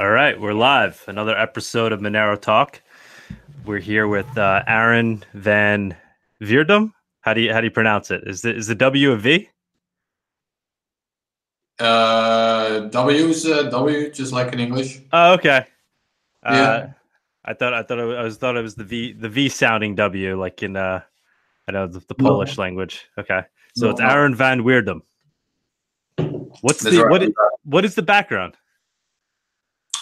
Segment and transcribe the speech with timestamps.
[0.00, 1.04] All right, we're live.
[1.08, 2.80] Another episode of Monero Talk.
[3.66, 5.94] We're here with uh, Aaron Van
[6.40, 6.94] Wirdum.
[7.20, 8.26] How do you how do you pronounce it?
[8.26, 9.50] Is the is the W a V?
[11.78, 15.02] Uh, W is uh, W, just like in English.
[15.12, 15.66] Oh, okay.
[16.44, 16.92] Uh, Yeah.
[17.44, 19.50] I thought I thought it was, I was thought it was the V the V
[19.50, 21.02] sounding W like in uh
[21.68, 22.26] I know the, the No.
[22.30, 23.06] Polish language.
[23.18, 23.42] Okay,
[23.76, 24.08] so No, it's no.
[24.08, 25.02] Aaron Van Wirdum.
[26.62, 27.10] What's That's the right.
[27.10, 27.32] what is,
[27.64, 28.54] what is the background?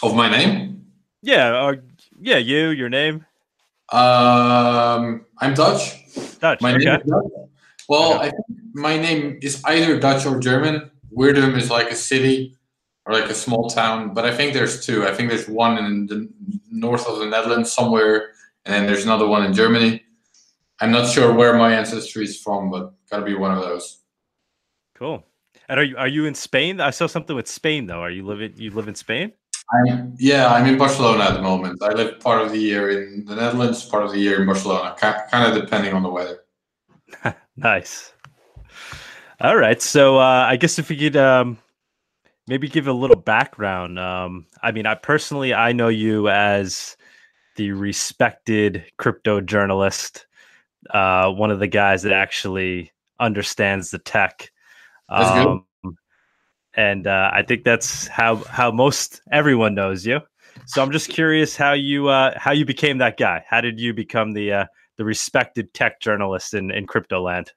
[0.02, 0.87] Of my name?
[1.23, 1.83] Yeah, or,
[2.20, 3.25] yeah, you your name
[3.93, 6.05] Um, I'm Dutch.
[6.38, 6.61] Dutch.
[6.61, 6.84] My okay.
[6.84, 7.23] name is Dutch.
[7.88, 8.27] Well, Okay.
[8.29, 10.91] I think my name is either Dutch or German.
[11.16, 12.55] Wirdum is like a city
[13.07, 15.07] or like a small town, but I think there's two.
[15.07, 16.29] I think there's one in the
[16.71, 18.33] north of the Netherlands somewhere,
[18.66, 20.02] and then there's another one in Germany.
[20.80, 23.99] I'm not sure where my ancestry is from, but gotta be one of those.
[24.95, 25.24] Cool.
[25.69, 26.80] And are you are you in Spain?
[26.80, 28.01] I saw something with Spain though.
[28.01, 29.33] Are you living you live in Spain?
[29.70, 31.82] I'm, yeah, I'm in Barcelona at the moment.
[31.82, 34.96] I live part of the year in the Netherlands, part of the year in Barcelona,
[34.98, 36.45] kind of depending on the weather.
[37.56, 38.12] Nice.
[39.40, 39.82] All right.
[39.82, 41.59] So uh, I guess if we could um,
[42.48, 43.98] maybe give a little background.
[43.98, 46.96] Um, I mean, I personally I know you as
[47.56, 50.26] the respected crypto journalist,
[50.90, 54.50] uh, one of the guys that actually understands the tech.
[55.09, 55.46] That's good.
[55.46, 55.66] Um,
[56.79, 60.21] and uh, I think that's how how most everyone knows you.
[60.66, 63.45] So I'm just curious how you uh, how you became that guy.
[63.48, 64.65] How did you become the uh,
[64.97, 67.50] the respected tech journalist in, in crypto land?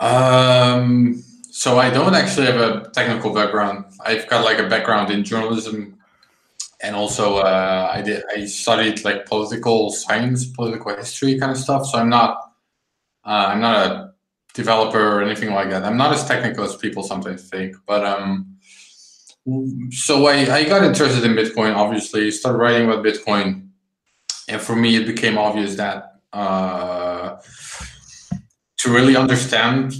[0.00, 3.86] Um, so I don't actually have a technical background.
[4.04, 5.98] I've got like a background in journalism,
[6.82, 11.86] and also uh, I did I studied like political science, political history kind of stuff.
[11.86, 12.36] So I'm not
[13.24, 14.12] uh, I'm not a
[14.58, 15.84] developer or anything like that.
[15.84, 17.76] I'm not as technical as people sometimes think.
[17.86, 18.58] But um,
[19.90, 21.74] so I, I got interested in Bitcoin.
[21.74, 23.68] Obviously, started writing about Bitcoin,
[24.48, 26.20] and for me, it became obvious that.
[26.32, 27.40] Uh,
[28.82, 29.94] to really understand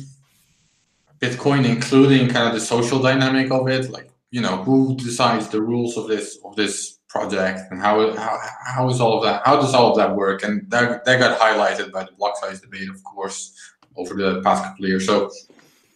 [1.20, 5.60] Bitcoin, including kind of the social dynamic of it, like you know who decides the
[5.60, 9.56] rules of this of this project and how how, how is all of that how
[9.56, 12.88] does all of that work and that, that got highlighted by the block size debate
[12.90, 13.56] of course
[13.98, 15.06] over the past couple of years.
[15.06, 15.30] So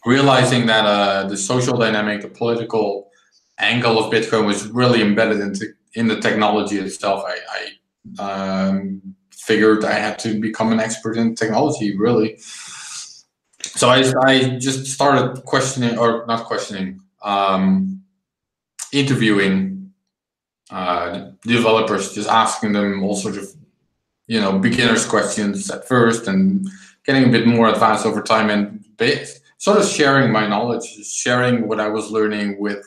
[0.05, 3.09] realizing that uh, the social dynamic the political
[3.59, 7.37] angle of bitcoin was really embedded into in the technology itself i,
[8.19, 12.39] I um, figured i had to become an expert in technology really.
[13.75, 18.03] So I, I just started questioning or not questioning um,
[18.93, 19.93] interviewing
[20.71, 23.49] uh, developers just asking them all sorts of
[24.27, 26.69] you know beginners questions at first and
[27.05, 28.85] getting a bit more advanced over time and
[29.59, 32.87] sort of sharing my knowledge sharing what i was learning with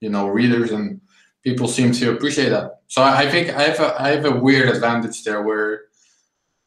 [0.00, 1.00] you know readers and
[1.42, 4.36] people seem to appreciate that so i, I think i have a, i have a
[4.36, 5.86] weird advantage there where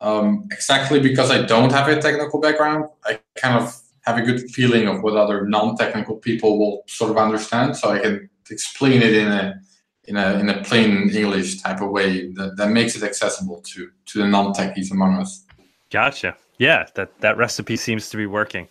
[0.01, 4.49] um, exactly because I don't have a technical background, I kind of have a good
[4.51, 9.13] feeling of what other non-technical people will sort of understand, so I can explain it
[9.13, 9.61] in a
[10.05, 13.91] in a in a plain English type of way that, that makes it accessible to
[14.07, 15.45] to the non-techies among us.
[15.91, 16.37] Gotcha.
[16.59, 18.67] Yeah, that that recipe seems to be working.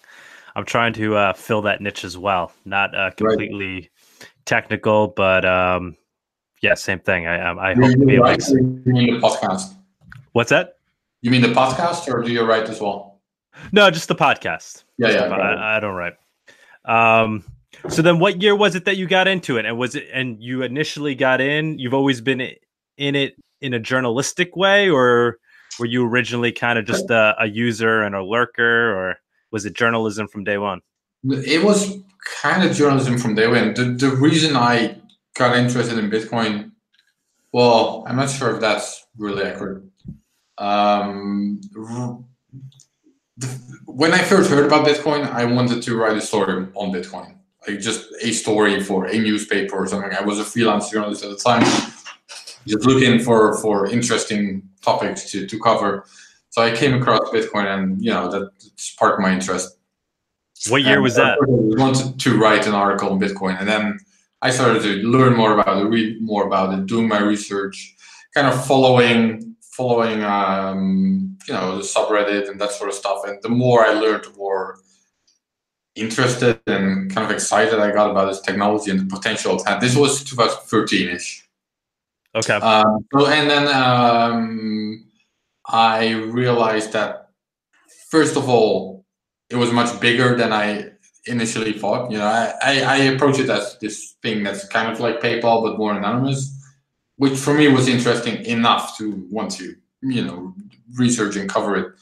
[0.54, 2.52] I'm trying to uh, fill that niche as well.
[2.64, 3.90] Not uh, completely
[4.44, 5.96] technical, but um,
[6.62, 7.26] yeah, same thing.
[7.26, 8.54] I I I hope to be able to.
[8.84, 9.74] The podcast?
[10.32, 10.76] What's that?
[11.22, 13.20] You mean the podcast, or do you write as well?
[13.72, 14.84] No, just the podcast.
[14.98, 15.28] Yeah, Just yeah.
[15.28, 16.14] po- I, I don't write.
[16.84, 17.44] Um,
[17.88, 19.66] so then, what year was it that you got into it?
[19.66, 21.78] And was it and you initially got in?
[21.78, 22.40] You've always been
[22.96, 25.38] in it in a journalistic way, or
[25.78, 29.16] were you originally kind of just a, a user and a lurker, or
[29.50, 30.80] was it journalism from day one?
[31.24, 31.98] It was
[32.42, 33.74] kind of journalism from day one.
[33.74, 34.96] The, the reason I
[35.34, 36.72] got interested in Bitcoin,
[37.52, 39.82] well, I'm not sure if that's really accurate.
[40.58, 41.60] Um,
[43.36, 47.34] the- when I first heard about Bitcoin, I wanted to write a story on Bitcoin,
[47.66, 50.12] like just a story for a newspaper or something.
[50.12, 51.62] I was a freelance journalist at the time,
[52.68, 56.04] just looking for for interesting topics to to cover.
[56.50, 59.76] So I came across Bitcoin, and you know that sparked my interest.
[60.68, 61.38] What year And was that?
[61.40, 63.98] I wanted to write an article on Bitcoin, and then
[64.42, 67.96] I started to learn more about it, read more about it, doing my research,
[68.34, 73.22] kind of following, following, um, you know, the subreddit and that sort of stuff.
[73.26, 74.78] And the more I learned, the more
[75.96, 79.80] interested and kind of excited I got about this technology and the potential it had.
[79.80, 81.42] This was 2013ish.
[82.38, 82.54] Okay.
[82.54, 85.04] Um, so, and then um,
[85.66, 87.30] I realized that
[88.10, 89.04] first of all,
[89.50, 90.90] it was much bigger than I
[91.26, 92.10] initially thought.
[92.10, 95.62] You know, I, I, I approach it as this thing that's kind of like PayPal
[95.62, 96.54] but more anonymous,
[97.16, 100.54] which for me was interesting enough to want to you know
[100.94, 101.92] research and cover it.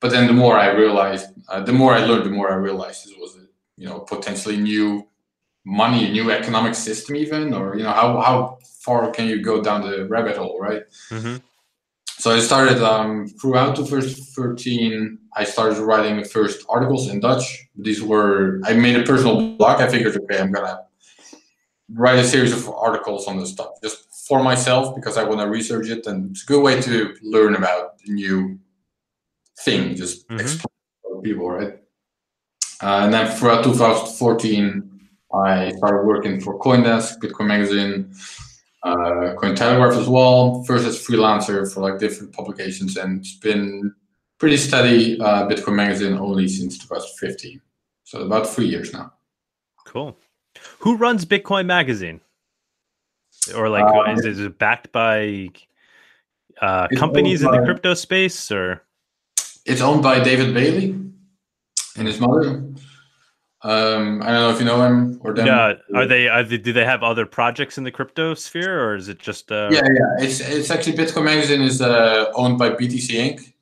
[0.00, 3.06] But then the more I realized, uh, the more I learned, the more I realized
[3.06, 3.46] this was a
[3.76, 5.09] you know potentially new
[5.64, 9.62] money, a new economic system, even or you know how how far can you go
[9.62, 10.82] down the rabbit hole, right?
[11.10, 11.36] Mm-hmm.
[12.18, 15.18] So I started um, throughout the first 13.
[15.36, 17.66] I started writing the first articles in Dutch.
[17.76, 19.80] These were I made a personal blog.
[19.80, 20.80] I figured, okay, I'm gonna
[21.94, 25.48] write a series of articles on this stuff just for myself because I want to
[25.48, 28.58] research it, and it's a good way to learn about the new
[29.64, 29.96] thing.
[29.96, 30.40] Just Mhm.
[30.40, 30.74] explain
[31.16, 31.74] to people, right?
[32.82, 34.99] Uh, and then throughout 2014,
[35.34, 38.12] I started working for CoinDesk, Bitcoin Magazine,
[38.82, 40.64] uh, Cointelegraph as well.
[40.64, 43.94] First as freelancer for like different publications, and it's been
[44.38, 47.60] pretty steady uh, Bitcoin Magazine only since 2015.
[48.04, 49.12] So about three years now.
[49.86, 50.16] Cool.
[50.80, 52.20] Who runs Bitcoin Magazine?
[53.54, 55.48] Or like, Uh, is, it- is it backed by
[56.60, 58.82] uh, companies in the crypto space, or
[59.64, 60.90] It's owned by David Bailey
[61.96, 62.64] and his mother.
[63.62, 65.46] Um, I don't know if you know him or them.
[65.46, 66.28] yeah, are they?
[66.28, 66.56] Are they?
[66.56, 69.52] Do they have other projects in the crypto sphere, or is it just?
[69.52, 70.24] Uh, Yeah, yeah.
[70.24, 73.52] It's it's actually Bitcoin Magazine is uh, owned by BTC Inc.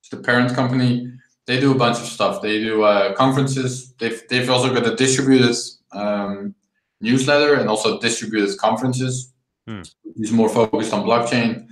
[0.00, 1.08] It's the parent company.
[1.46, 2.42] They do a bunch of stuff.
[2.42, 3.92] They do uh, conferences.
[3.94, 5.54] They've they've also got a distributed
[5.92, 6.54] um,
[7.00, 9.32] newsletter and also distributed conferences.
[9.68, 9.82] Hmm.
[10.16, 11.68] It's more focused on blockchain.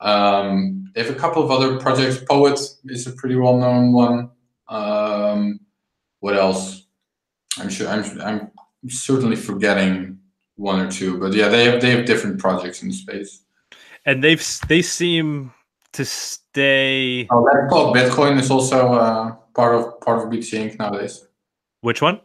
[0.00, 2.18] Um, they have a couple of other projects.
[2.18, 4.30] Poet is a pretty well known one.
[4.68, 5.60] Um,
[6.20, 6.83] what else?
[7.58, 8.50] I'm sure I'm I'm
[8.88, 10.18] certainly forgetting
[10.56, 13.42] one or two, but yeah, they have they have different projects in space.
[14.06, 15.52] and they've they seem
[15.92, 17.26] to stay.
[17.30, 20.78] Oh, Let's Talk Bitcoin is also uh, part of part of BTC Inc.
[20.78, 21.26] nowadays.
[21.80, 22.20] Which one?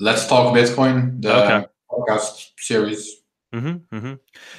[0.00, 1.66] Let's Talk Bitcoin, the Okay.
[1.90, 3.22] podcast series.
[3.54, 4.14] Mm-hmm, mm-hmm.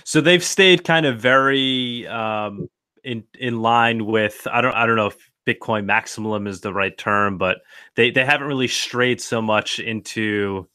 [0.06, 2.70] So they've stayed kind of very um,
[3.04, 4.48] in in line with.
[4.52, 7.58] I don't I don't know if Bitcoin maximum is the right term, but
[7.96, 10.68] they they haven't really strayed so much into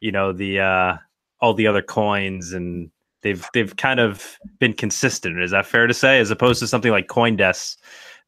[0.00, 0.96] you know the uh,
[1.40, 2.90] all the other coins and.
[3.22, 5.42] They've they've kind of been consistent.
[5.42, 7.76] Is that fair to say, as opposed to something like CoinDesk,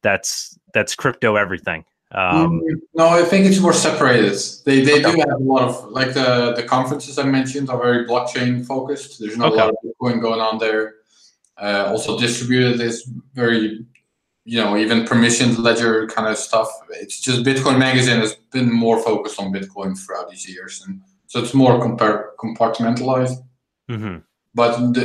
[0.03, 1.85] that's that's crypto everything.
[2.11, 4.37] Um, Mm, no, I think it's more separated.
[4.65, 8.05] They they do have a lot of like the the conferences I mentioned are very
[8.05, 9.21] blockchain focused.
[9.21, 9.63] There's not Okay.
[9.63, 10.95] a lot of Bitcoin going on there.
[11.57, 13.87] Uh, also distributed is very
[14.51, 16.69] you know even permissioned ledger kind of stuff.
[16.91, 21.41] It's just Bitcoin Magazine has been more focused on Bitcoin throughout these years, and so
[21.41, 23.37] it's more compar- compartmentalized.
[23.89, 24.25] mhm.
[24.53, 25.05] But the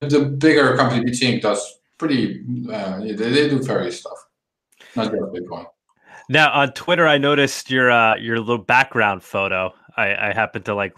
[0.00, 1.42] the, the bigger company BTC Inc.
[1.42, 1.60] does
[1.98, 2.42] pretty.
[2.72, 4.18] Uh, they, they do various stuff,
[4.96, 5.66] not just Bitcoin.
[6.30, 9.74] Now on Twitter, I noticed your uh, your little background photo.
[9.98, 10.94] I, I happened to like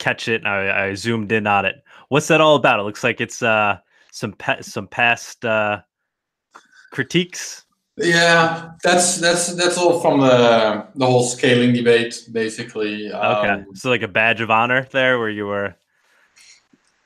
[0.00, 1.76] catch it, and I, I zoomed in on it.
[2.08, 2.80] What's that all about?
[2.80, 3.78] It looks like it's uh,
[4.10, 5.82] some pa- some past uh,
[6.92, 7.64] critiques.
[7.96, 13.12] Yeah, that's that's that's all from the the whole scaling debate, basically.
[13.12, 15.74] Okay, Um, so like a badge of honor there, where you were.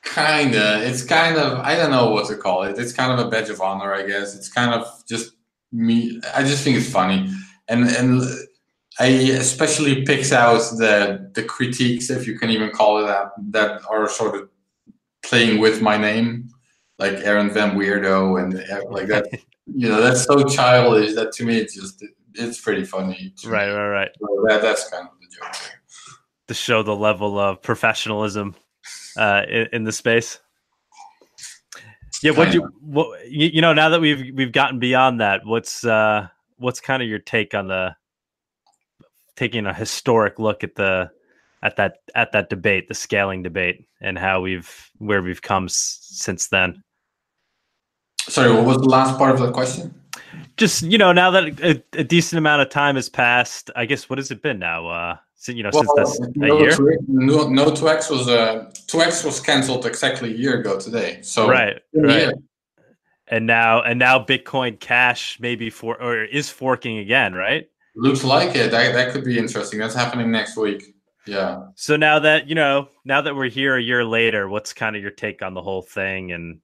[0.05, 0.87] Kinda.
[0.87, 2.77] It's kind of I don't know what to call it.
[2.77, 4.35] It's kind of a badge of honor, I guess.
[4.35, 5.33] It's kind of just
[5.73, 6.21] me.
[6.33, 7.29] I just think it's funny,
[7.67, 8.21] and and
[8.99, 13.81] I especially picks out the the critiques, if you can even call it that, that
[13.89, 14.49] are sort of
[15.21, 16.49] playing with my name,
[16.97, 18.53] like Aaron Van Weirdo and
[18.89, 19.27] like that.
[19.73, 23.33] you know, that's so childish that to me it's just it's pretty funny.
[23.43, 23.51] me.
[23.51, 24.09] Right, right, right.
[24.19, 25.53] So that that's kind of the joke.
[25.53, 25.81] there.
[26.47, 28.55] To show the level of professionalism
[29.17, 30.39] uh, in, in the space.
[32.23, 35.83] Yeah, what you what you, you know now that we've we've gotten beyond that, what's
[35.83, 37.95] uh what's kind of your take on the
[39.35, 41.11] taking a historic look at the
[41.61, 45.99] at that at that debate, the scaling debate, and how we've where we've come s-
[46.01, 46.83] since then.
[48.27, 49.93] Sorry, what was the last part of the question?
[50.57, 54.09] Just you know, now that a, a decent amount of time has passed, I guess
[54.09, 54.87] what has it been now?
[54.87, 58.71] Uh, so, you know, since that's a no, year, to- no, no 2x was uh,
[58.87, 61.19] 2x was cancelled exactly a year ago today.
[61.21, 62.33] So right, right.
[63.27, 67.69] And now and now Bitcoin Cash maybe for or is forking again, right?
[67.97, 68.71] looks like it.
[68.71, 69.79] That, that could be interesting.
[69.79, 70.95] That's happening next week.
[71.25, 71.65] Yeah.
[71.75, 75.01] So now that you know, now that we're here a year later, what's kind of
[75.01, 76.61] your take on the whole thing and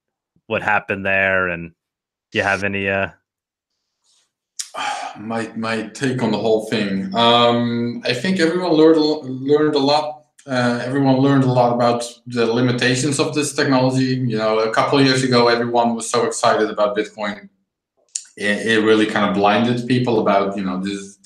[0.54, 1.48] what happened there?
[1.48, 1.72] And
[2.32, 2.88] do you have any?
[2.88, 3.10] uh
[5.20, 7.14] my my take on the whole thing.
[7.16, 9.00] Um, I think everyone learned
[9.52, 10.06] learned a lot.
[10.46, 14.12] Uh, everyone learned a lot about the limitations of this technology.
[14.32, 17.50] You know, a couple years ago, everyone was so excited about Bitcoin.
[18.36, 21.18] It, it really kind of blinded people about you know this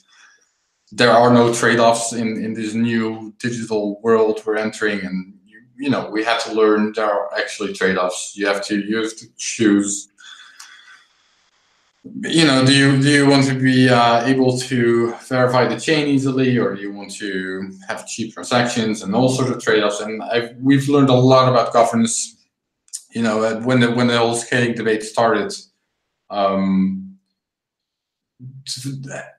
[0.92, 5.34] there are no trade-offs in in this new digital world we're entering, and
[5.78, 8.34] you, know we had to learn there are actually trade-offs.
[8.36, 10.10] You have to you have to choose
[12.22, 16.08] you know, do you do you want to be uh, able to verify the chain
[16.08, 20.00] easily, or do you want to have cheap transactions and all sorts of trade-offs?
[20.02, 22.36] And I've, we've learned a lot about governance.
[23.12, 25.54] You know, when the when the whole scaling debate started,
[26.30, 27.07] um,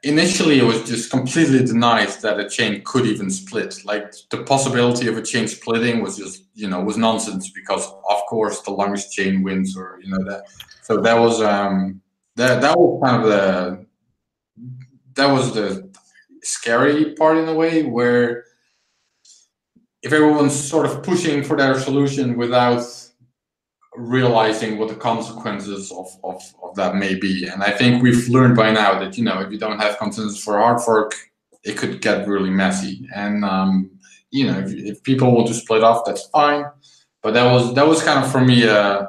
[0.03, 3.85] initially it was just completely denied that a chain could even split.
[3.85, 8.21] Like the possibility of a chain splitting was just you know was nonsense because of
[8.29, 10.45] course the longest chain wins, or you know that.
[10.83, 11.41] So that was.
[11.41, 12.03] Um,
[12.39, 13.87] that that was kind of the
[15.15, 15.91] that was the
[16.43, 18.45] scary part in a way where
[20.03, 22.85] if everyone's sort of pushing for their solution without
[23.99, 27.47] realizing what the consequences of, of, of that may be.
[27.47, 30.43] And I think we've learned by now that, you know, if you don't have consensus
[30.43, 31.15] for hard fork,
[31.65, 33.09] it could get really messy.
[33.15, 33.91] And, um,
[34.31, 36.65] you know, if, if people want to split off, that's fine.
[37.23, 39.07] But that was, that was kind of for me, uh,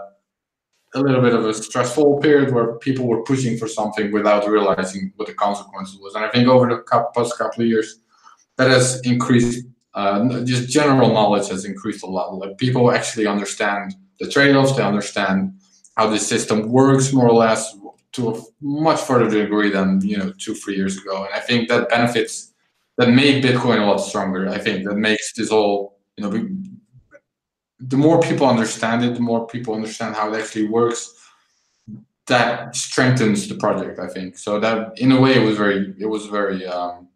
[0.95, 5.13] a little bit of a stressful period where people were pushing for something without realizing
[5.17, 6.15] what the consequences was.
[6.15, 7.99] And I think over the past couple of years,
[8.57, 9.65] that has increased.
[9.93, 12.33] Uh, just general knowledge has increased a lot.
[12.35, 14.75] Like people actually understand the trade-offs.
[14.75, 15.53] They understand
[15.95, 17.75] how the system works more or less
[18.13, 21.25] to a much further degree than you know two three years ago.
[21.25, 22.53] And I think that benefits
[22.97, 24.49] that make Bitcoin a lot stronger.
[24.49, 26.31] I think that makes this all you know
[27.79, 31.13] the more people understand it, the more people understand how it actually works.
[32.27, 34.37] That strengthens the project, I think.
[34.37, 37.07] So that, in a way, it was very, it was very um,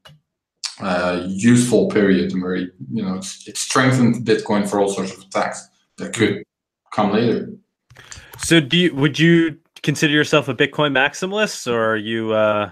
[0.79, 5.67] uh, useful period, and very, you know, it strengthened Bitcoin for all sorts of attacks
[5.97, 6.43] that could
[6.93, 7.49] come later.
[8.39, 12.71] So, do you would you consider yourself a Bitcoin maximalist, or are you uh,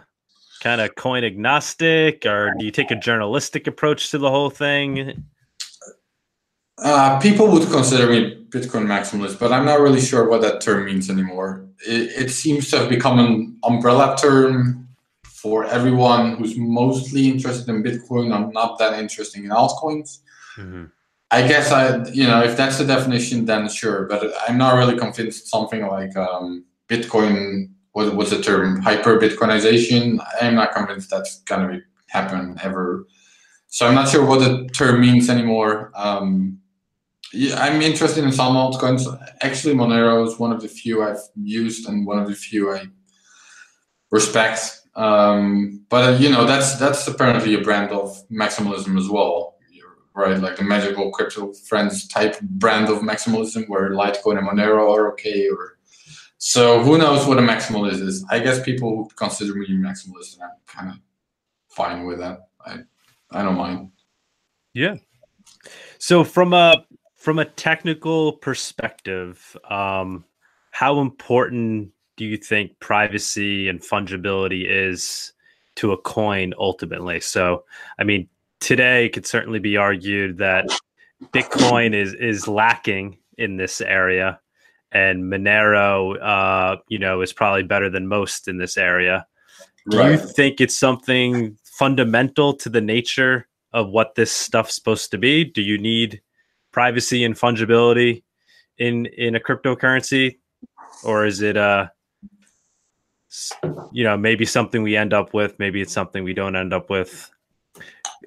[0.61, 5.25] kind of coin agnostic, or do you take a journalistic approach to the whole thing?
[6.81, 10.85] Uh, people would consider me Bitcoin maximalist, but I'm not really sure what that term
[10.85, 11.67] means anymore.
[11.85, 14.87] It, it seems to have become an umbrella term
[15.25, 18.33] for everyone who's mostly interested in Bitcoin.
[18.33, 20.19] I'm not that interested in altcoins.
[20.57, 20.85] Mm-hmm.
[21.31, 24.05] I guess I, you know, if that's the definition, then sure.
[24.05, 27.71] But I'm not really convinced something like um, Bitcoin.
[27.93, 28.81] What was the term?
[28.81, 30.25] Hyper Bitcoinization.
[30.41, 33.05] I'm not convinced that's gonna happen ever.
[33.67, 35.91] So I'm not sure what the term means anymore.
[35.95, 36.59] Um,
[37.33, 39.05] yeah, I'm interested in some altcoins.
[39.41, 42.87] Actually, Monero is one of the few I've used and one of the few I
[44.09, 44.81] respect.
[44.95, 49.50] Um, but uh, you know, that's that's apparently a brand of maximalism as well,
[50.13, 50.37] right?
[50.39, 55.49] Like the magical crypto friends type brand of maximalism, where Litecoin and Monero are okay.
[55.49, 55.77] Or
[56.37, 58.25] so who knows what a maximalist is?
[58.29, 60.95] I guess people consider me maximalist, and I'm kind of
[61.69, 62.47] fine with that.
[62.65, 62.79] I
[63.31, 63.91] I don't mind.
[64.73, 64.95] Yeah.
[65.99, 70.25] So from a from a technical perspective, um,
[70.71, 75.33] how important do you think privacy and fungibility is
[75.75, 77.19] to a coin ultimately?
[77.19, 77.63] So,
[77.99, 78.27] I mean,
[78.61, 80.65] today it could certainly be argued that
[81.33, 84.39] Bitcoin is is lacking in this area,
[84.91, 89.25] and Monero, uh, you know, is probably better than most in this area.
[89.89, 90.11] Do right.
[90.11, 95.43] you think it's something fundamental to the nature of what this stuff's supposed to be?
[95.43, 96.21] Do you need
[96.71, 98.23] privacy and fungibility
[98.77, 100.37] in in a cryptocurrency,
[101.03, 101.87] or is it uh
[103.91, 106.89] you know maybe something we end up with, maybe it's something we don't end up
[106.89, 107.29] with?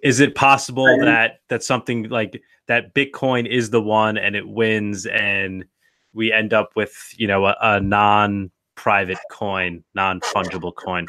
[0.02, 5.06] Is it possible that that something like that Bitcoin is the one and it wins
[5.06, 5.64] and
[6.12, 11.06] we end up with you know a, a non private coin, non fungible coin?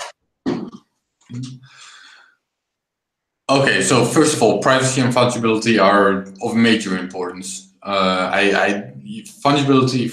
[3.48, 7.74] Okay, so first of all, privacy and fungibility are of major importance.
[7.84, 8.94] Uh, I, I,
[9.44, 10.12] fungibility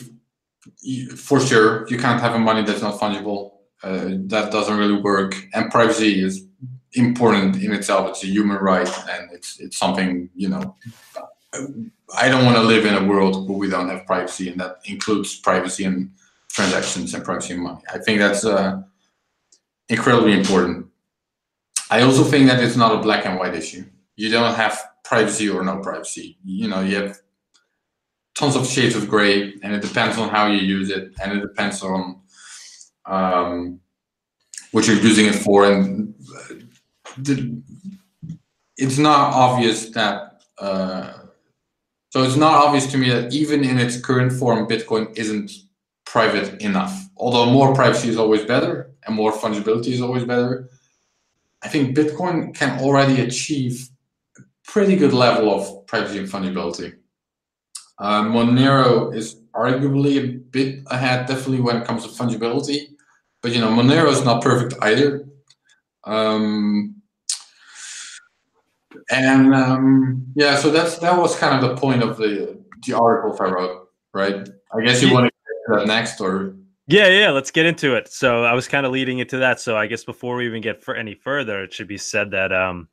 [1.17, 1.87] for sure.
[1.89, 3.53] You can't have a money that's not fungible.
[3.83, 5.35] Uh, that doesn't really work.
[5.55, 6.47] And privacy is
[6.95, 8.09] important in itself.
[8.11, 10.77] It's a human right, and it's it's something you know.
[12.15, 14.79] I don't want to live in a world where we don't have privacy, and that
[14.85, 16.11] includes privacy and
[16.51, 17.83] transactions and privacy and money.
[17.93, 18.83] I think that's uh,
[19.89, 20.87] incredibly important.
[21.91, 23.85] I also think that it's not a black and white issue.
[24.17, 26.39] You don't have privacy or no privacy.
[26.45, 27.19] You know, you have
[28.35, 31.41] tons of shades of gray, and it depends on how you use it, and it
[31.41, 32.21] depends on
[33.07, 33.81] um,
[34.71, 35.71] what you're using it for.
[35.71, 36.15] And
[37.19, 37.63] the,
[38.77, 40.43] it's not obvious that.
[40.59, 41.13] Uh,
[42.11, 45.51] so it's not obvious to me that even in its current form, Bitcoin isn't
[46.05, 47.09] private enough.
[47.17, 50.69] Although more privacy is always better and more fungibility is always better,
[51.63, 53.89] I think Bitcoin can already achieve
[54.37, 56.97] a pretty good level of privacy and fungibility.
[57.99, 62.89] Uh, Monero is arguably a bit ahead, definitely when it comes to fungibility.
[63.43, 65.25] But you know, Monero is not perfect either.
[66.05, 67.02] Um,
[69.13, 73.41] and um, yeah, so that's that was kind of the point of the the articles
[73.41, 74.49] I wrote, right?
[74.75, 77.31] I guess you want to get to that next, or yeah, yeah.
[77.31, 78.09] Let's get into it.
[78.09, 79.61] So I was kind of leading into that.
[79.61, 82.53] So I guess before we even get for any further, it should be said that
[82.53, 82.89] um,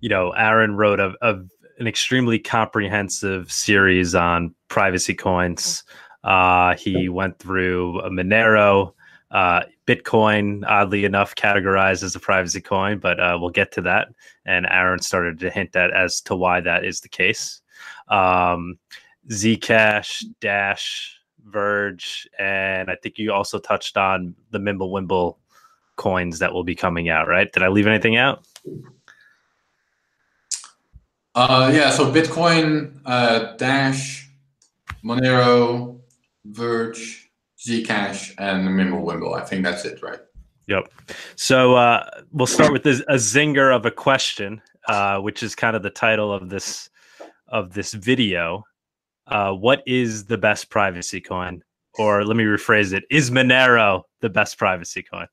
[0.00, 1.40] you know, Aaron wrote a, a
[1.78, 5.82] an extremely comprehensive series on privacy coins.
[6.22, 8.92] Uh, he went through a Monero,
[9.30, 14.08] uh, Bitcoin, oddly enough, categorized as a privacy coin, but uh, we'll get to that.
[14.44, 17.62] And Aaron started to hint at as to why that is the case.
[18.08, 18.78] Um,
[19.28, 25.36] Zcash, Dash, Verge, and I think you also touched on the Mimblewimble
[25.96, 27.52] coins that will be coming out, right?
[27.52, 28.46] Did I leave anything out?
[31.34, 34.28] Uh, yeah, so Bitcoin, uh, Dash,
[35.04, 36.00] Monero,
[36.44, 37.19] Verge,
[37.60, 39.34] Zcash, and Mimblewimble.
[39.34, 40.20] I think that's it, right?
[40.66, 40.90] Yep.
[41.36, 45.76] So uh, we'll start with this, a zinger of a question, uh, which is kind
[45.76, 46.88] of the title of this
[47.48, 48.64] of this video.
[49.26, 51.62] Uh, what is the best privacy coin?
[51.98, 55.26] Or let me rephrase it: Is Monero the best privacy coin?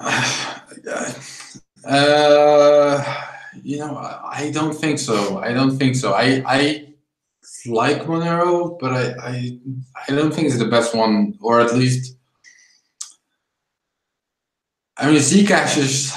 [1.86, 3.04] Uh,
[3.62, 5.38] you know, I, don't think so.
[5.38, 6.14] I don't think so.
[6.14, 6.93] I I
[7.66, 9.58] like Monero, but I, I
[10.08, 12.16] I don't think it's the best one, or at least.
[14.96, 16.14] I mean, Zcash is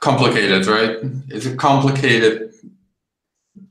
[0.00, 0.98] complicated, right?
[1.28, 2.52] It's a complicated.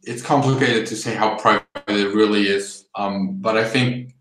[0.04, 2.86] It's complicated to say how private it really is.
[2.96, 4.14] Um, but I think,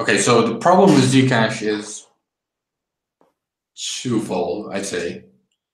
[0.00, 2.06] okay, so the problem with Zcash is
[3.76, 4.72] twofold.
[4.72, 5.24] I'd say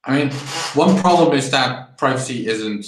[0.05, 0.31] I mean,
[0.75, 2.87] one problem is that privacy isn't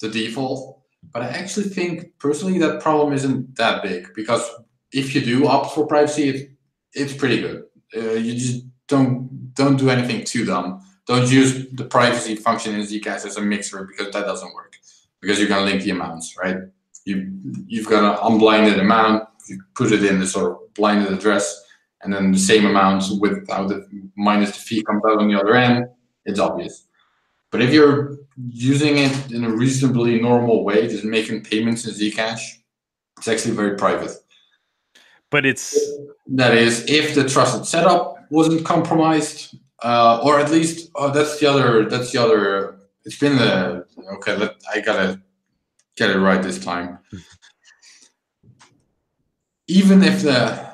[0.00, 0.77] the default,
[1.12, 4.48] but I actually think personally that problem isn't that big because
[4.92, 6.52] if you do opt for privacy, it's,
[6.94, 7.64] it's pretty good.
[7.96, 10.82] Uh, you just don't don't do anything too dumb.
[11.06, 14.74] Don't use the privacy function in Zcash as a mixer because that doesn't work
[15.20, 16.58] because you can link the amounts, right?
[17.04, 17.30] You
[17.66, 21.64] you've got an unblinded amount, you put it in the sort of blinded address,
[22.02, 25.54] and then the same amount without the minus the fee comes out on the other
[25.54, 25.86] end
[26.28, 26.86] it's obvious.
[27.50, 32.40] But if you're using it in a reasonably normal way, just making payments in Zcash,
[33.16, 34.12] it's actually very private.
[35.30, 35.78] But it's
[36.28, 41.46] that is if the trusted setup wasn't compromised, uh, or at least oh, that's the
[41.46, 41.88] other.
[41.88, 42.78] That's the other.
[43.04, 44.36] It's been the okay.
[44.36, 45.20] Let, I gotta
[45.96, 46.98] get it right this time.
[49.66, 50.66] Even if the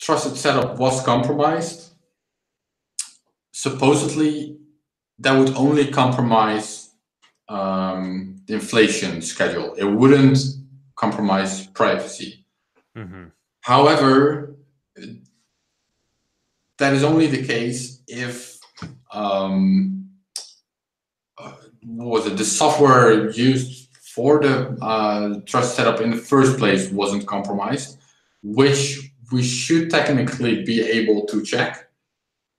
[0.00, 1.92] trusted setup was compromised,
[3.52, 4.58] supposedly
[5.18, 6.83] that would only compromise
[7.48, 9.74] um, the inflation schedule.
[9.74, 10.38] It wouldn't
[10.96, 12.44] compromise privacy.
[12.96, 13.24] Mm-hmm.
[13.60, 14.56] However,
[16.78, 18.58] that is only the case if
[19.12, 20.10] um,
[21.38, 21.52] uh,
[21.84, 27.26] was it the software used for the uh, trust setup in the first place wasn't
[27.26, 27.98] compromised,
[28.42, 31.90] which we should technically be able to check,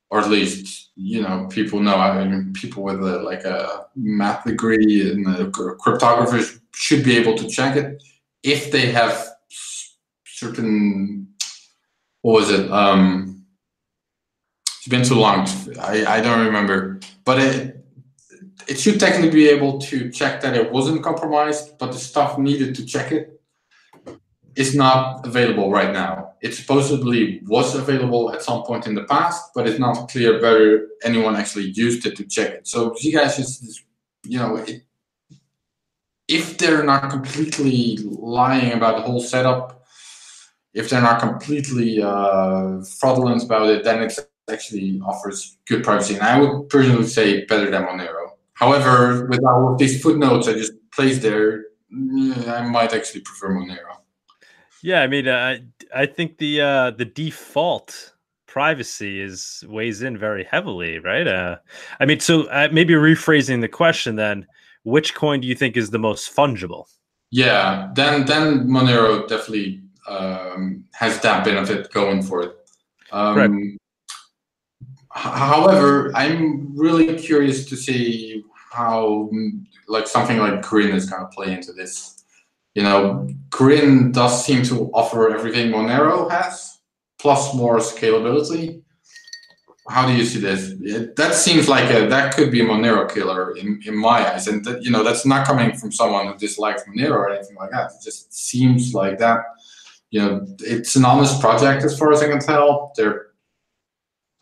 [0.10, 4.46] or at least you know people know I mean, people with a, like a math
[4.46, 8.02] degree and cryptographers should be able to check it
[8.44, 9.28] if they have
[10.26, 11.28] certain
[12.22, 13.46] what was it um
[14.78, 15.48] it's been too long
[15.82, 17.86] i i don't remember but it
[18.68, 22.74] it should technically be able to check that it wasn't compromised but the stuff needed
[22.76, 23.36] to check it
[24.56, 26.35] is not available right now.
[26.46, 30.88] It supposedly was available at some point in the past, but it's not clear whether
[31.04, 32.68] anyone actually used it to check it.
[32.68, 33.84] So Zcash is,
[34.24, 34.84] you know, it,
[36.28, 39.88] if they're not completely lying about the whole setup,
[40.76, 44.14] if they're not completely uh, fraudulent about it, then it
[44.48, 46.14] actually offers good privacy.
[46.14, 48.34] And I would personally say better than Monero.
[48.54, 53.95] However, with all of these footnotes I just placed there, I might actually prefer Monero.
[54.86, 55.58] Yeah, I mean, uh,
[55.96, 58.14] I think the uh, the default
[58.46, 61.28] privacy is weighs in very heavily, right?
[61.28, 61.56] Uh,
[62.00, 64.46] I mean, so uh, maybe rephrasing the question then,
[64.84, 66.86] which coin do you think is the most fungible?
[67.32, 72.56] Yeah, then then Monero definitely um, has that benefit going for it.
[73.12, 73.78] Um, right.
[75.10, 79.32] However, I'm really curious to see how
[79.88, 82.15] like something like Grin is going to play into this
[82.76, 86.80] you know, Grin does seem to offer everything Monero has,
[87.18, 88.82] plus more scalability.
[89.90, 90.74] how do you see this?
[90.82, 94.48] It, that seems like a, that could be a Monero killer in, in my eyes,
[94.48, 97.72] and that, you know that's not coming from someone who dislikes Monero or anything like
[97.72, 97.92] that.
[97.92, 99.40] It just seems like that.
[100.12, 102.92] You know, it's an honest project as far as I can tell.
[102.96, 103.28] They're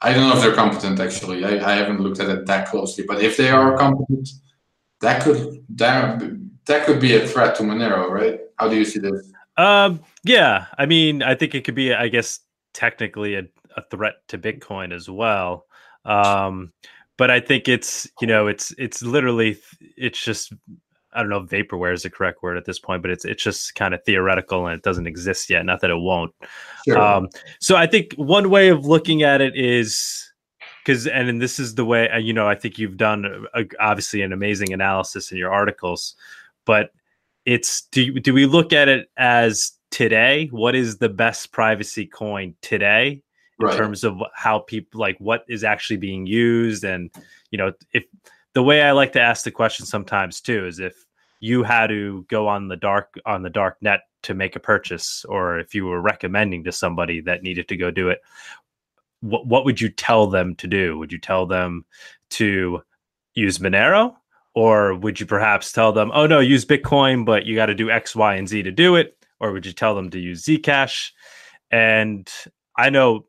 [0.01, 1.45] I don't know if they're competent actually.
[1.45, 4.29] I, I haven't looked at it that closely, but if they are competent,
[5.01, 6.21] that could that
[6.65, 8.39] that could be a threat to Monero, right?
[8.57, 9.31] How do you see this?
[9.57, 12.39] Um, yeah, I mean, I think it could be, I guess,
[12.73, 13.43] technically a,
[13.75, 15.65] a threat to Bitcoin as well.
[16.05, 16.71] Um,
[17.17, 19.57] but I think it's, you know, it's it's literally,
[19.97, 20.53] it's just,
[21.13, 23.43] I don't know, if vaporware is the correct word at this point, but it's it's
[23.43, 25.65] just kind of theoretical and it doesn't exist yet.
[25.65, 26.33] Not that it won't.
[26.87, 26.99] Sure.
[26.99, 30.31] Um, so I think one way of looking at it is
[30.83, 33.59] because and, and this is the way uh, you know i think you've done a,
[33.59, 36.15] uh, obviously an amazing analysis in your articles
[36.65, 36.91] but
[37.45, 42.55] it's do, do we look at it as today what is the best privacy coin
[42.61, 43.21] today
[43.59, 43.77] in right.
[43.77, 47.11] terms of how people like what is actually being used and
[47.51, 48.05] you know if
[48.53, 51.05] the way i like to ask the question sometimes too is if
[51.39, 55.25] you had to go on the dark on the dark net to make a purchase
[55.25, 58.21] or if you were recommending to somebody that needed to go do it
[59.23, 60.97] what what would you tell them to do?
[60.99, 61.85] Would you tell them
[62.31, 62.83] to
[63.33, 64.15] use Monero?
[64.55, 67.89] Or would you perhaps tell them, oh no, use Bitcoin, but you got to do
[67.89, 69.17] X, Y, and Z to do it?
[69.39, 71.09] Or would you tell them to use Zcash?
[71.71, 72.31] And
[72.77, 73.25] I know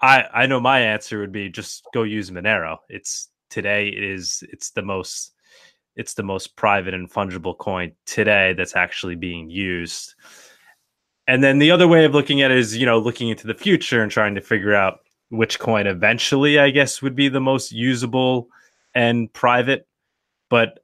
[0.00, 2.78] I I know my answer would be just go use Monero.
[2.88, 5.32] It's today it is it's the most
[5.96, 10.14] it's the most private and fungible coin today that's actually being used.
[11.26, 13.54] And then the other way of looking at it is, you know, looking into the
[13.54, 17.72] future and trying to figure out which coin eventually I guess would be the most
[17.72, 18.48] usable
[18.94, 19.86] and private.
[20.50, 20.80] But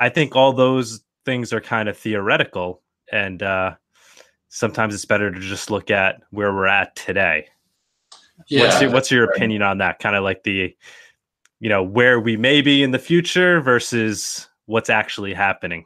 [0.00, 3.74] I think all those things are kind of theoretical and uh,
[4.48, 7.46] sometimes it's better to just look at where we're at today.
[8.48, 9.36] Yeah, what's your, what's your right.
[9.36, 9.98] opinion on that?
[9.98, 10.74] Kind of like the,
[11.60, 15.84] you know, where we may be in the future versus what's actually happening.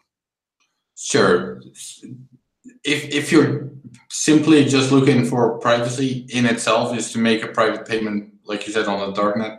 [0.97, 1.61] Sure.
[2.85, 3.71] If if you're
[4.09, 8.73] simply just looking for privacy in itself is to make a private payment, like you
[8.73, 9.59] said, on the darknet.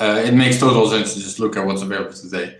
[0.00, 2.58] Uh, it makes total sense to just look at what's available today.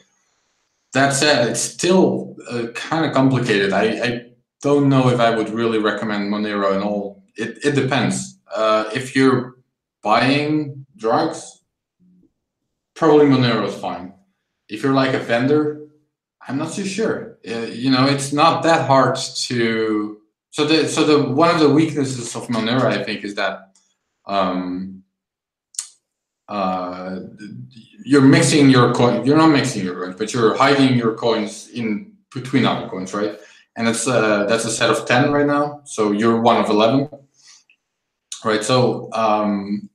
[0.92, 3.72] That said, it's still uh, kind of complicated.
[3.72, 4.24] I, I,
[4.60, 7.22] don't know if I would really recommend Monero and all.
[7.36, 8.40] It, it depends.
[8.52, 9.58] Uh, if you're
[10.02, 11.62] buying drugs,
[12.96, 14.14] probably Monero is fine.
[14.68, 15.86] If you're like a vendor,
[16.48, 17.38] I'm not too sure.
[17.48, 20.18] Uh, you know, it's not that hard to
[20.50, 23.76] so the so the one of the weaknesses of Monero, I think, is that
[24.26, 24.97] um,
[26.48, 27.20] uh,
[28.04, 29.24] you're mixing your coin.
[29.24, 33.38] You're not mixing your coins, but you're hiding your coins in between other coins, right?
[33.76, 35.82] And it's uh, that's a set of ten right now.
[35.84, 37.08] So you're one of eleven,
[38.44, 38.64] right?
[38.64, 39.88] So um,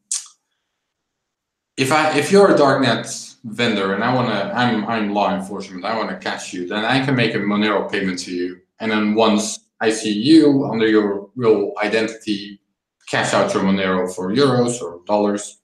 [1.76, 5.86] if I if you're a darknet vendor and I want to, I'm I'm law enforcement.
[5.86, 6.68] I want to catch you.
[6.68, 10.66] Then I can make a Monero payment to you, and then once I see you
[10.66, 12.62] under your real identity
[13.08, 15.60] cash out your Monero for euros or dollars,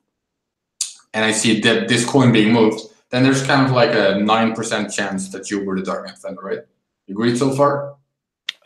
[1.14, 4.96] and I see that this coin being moved, then there's kind of like a 9%
[4.96, 6.60] chance that you were the darknet vendor, right?
[7.08, 7.96] You agreed so far?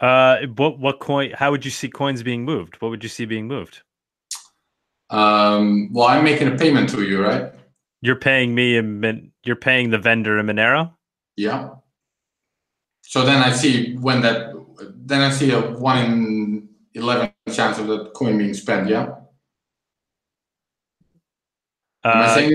[0.01, 1.32] Uh, what what coin?
[1.32, 2.75] How would you see coins being moved?
[2.82, 3.84] What would you see being moved?
[5.10, 7.53] Um, well, I'm making a payment to you, right?
[8.01, 10.91] You're paying me, and you're paying the vendor in Monero.
[11.38, 11.69] Yeah.
[13.03, 14.53] So then I see when that
[15.06, 18.89] then I see a one in eleven chance of that coin being spent.
[18.89, 19.15] Yeah.
[22.04, 22.52] Uh,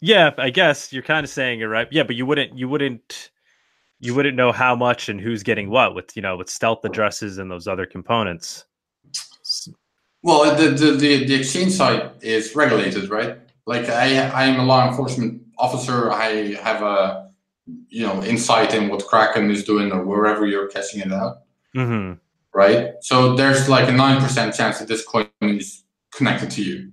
[0.00, 1.88] yeah, I guess you're kind of saying it right.
[1.90, 3.30] Yeah, but you wouldn't you wouldn't
[4.00, 7.38] you wouldn't know how much and who's getting what with you know with stealth addresses
[7.38, 8.64] and those other components.
[10.22, 13.38] Well, the the the, the exchange site is regulated, right?
[13.66, 16.12] Like I I'm a law enforcement officer.
[16.12, 17.30] I have a
[17.88, 21.42] you know insight in what Kraken is doing or wherever you're catching it out.
[21.76, 22.14] Mm-hmm.
[22.54, 22.94] Right.
[23.02, 26.92] So there's like a 9% chance that this coin is connected to you.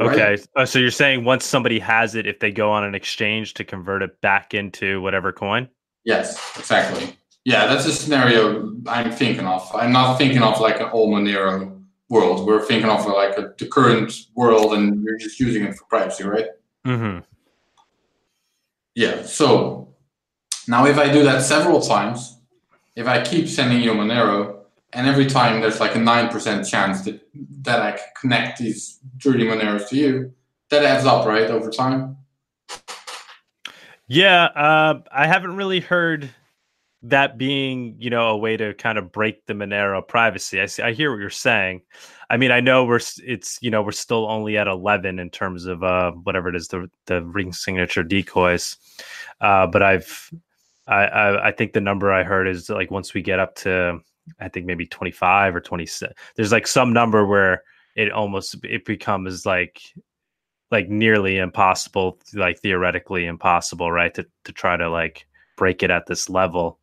[0.00, 0.30] Okay.
[0.30, 0.48] Right?
[0.56, 3.64] Uh, so you're saying once somebody has it, if they go on an exchange to
[3.64, 5.68] convert it back into whatever coin?
[6.04, 7.16] Yes, exactly.
[7.44, 9.68] Yeah, that's a scenario I'm thinking of.
[9.74, 12.46] I'm not thinking of like an old Monero world.
[12.46, 16.24] We're thinking of like a, the current world and we're just using it for privacy,
[16.24, 16.46] right?
[16.86, 17.20] Mm-hmm.
[18.94, 19.22] Yeah.
[19.24, 19.94] So
[20.66, 22.38] now if I do that several times,
[22.96, 24.57] if I keep sending you Monero,
[24.92, 27.20] and every time there's like a 9% chance that,
[27.62, 30.32] that I connect these 30 Moneros to you,
[30.70, 32.16] that adds up, right, over time?
[34.06, 36.30] Yeah, uh, I haven't really heard
[37.02, 40.60] that being you know a way to kind of break the Monero privacy.
[40.60, 40.82] I see.
[40.82, 41.82] I hear what you're saying.
[42.30, 45.66] I mean, I know we're it's you know we're still only at 11 in terms
[45.66, 48.76] of uh whatever it is the the ring signature decoys,
[49.40, 50.30] uh, but I've
[50.86, 54.00] I, I I think the number I heard is like once we get up to
[54.40, 56.12] I think maybe 25 or 26.
[56.36, 57.62] There's like some number where
[57.96, 59.82] it almost it becomes like
[60.70, 64.14] like nearly impossible, like theoretically impossible, right?
[64.14, 66.78] To to try to like break it at this level,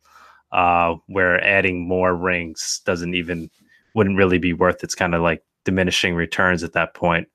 [0.52, 3.50] uh, where adding more rings doesn't even
[3.94, 4.84] wouldn't really be worth.
[4.84, 7.28] It's kind of like diminishing returns at that point.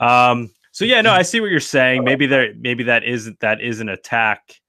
[0.00, 2.04] Um, so yeah, no, I see what you're saying.
[2.04, 4.60] Maybe there, maybe that isn't that is an attack.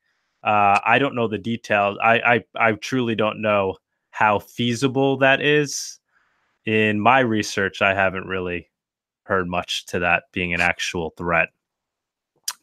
[0.43, 1.97] Uh, I don't know the details.
[2.01, 3.75] I, I I truly don't know
[4.19, 5.97] how feasible that is.
[6.65, 8.69] In my research, I haven't really
[9.23, 11.47] heard much to that being an actual threat.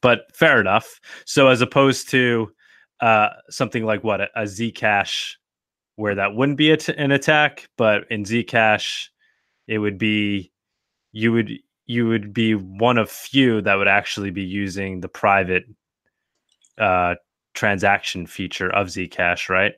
[0.03, 1.01] But fair enough.
[1.25, 2.53] So as opposed to
[3.01, 5.37] uh, something like what a, a Zcash,
[5.95, 9.09] where that wouldn't be an attack, but in Zcash,
[9.67, 10.53] it would be
[11.13, 11.51] you would
[11.87, 15.65] you would be one of few that would actually be using the private
[16.77, 17.15] uh,
[17.55, 19.73] transaction feature of Zcash, right?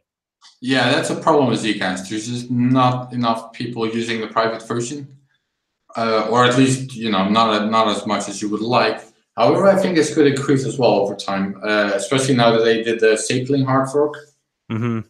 [0.61, 2.09] Yeah, that's a problem with Zcash.
[2.09, 5.07] There's just not enough people using the private version,
[5.97, 9.03] uh, or at least you know not not as much as you would like.
[9.37, 12.83] However, I think this could increase as well over time, uh, especially now that they
[12.83, 14.17] did the Sapling hard fork.
[14.71, 15.01] Mm-hmm.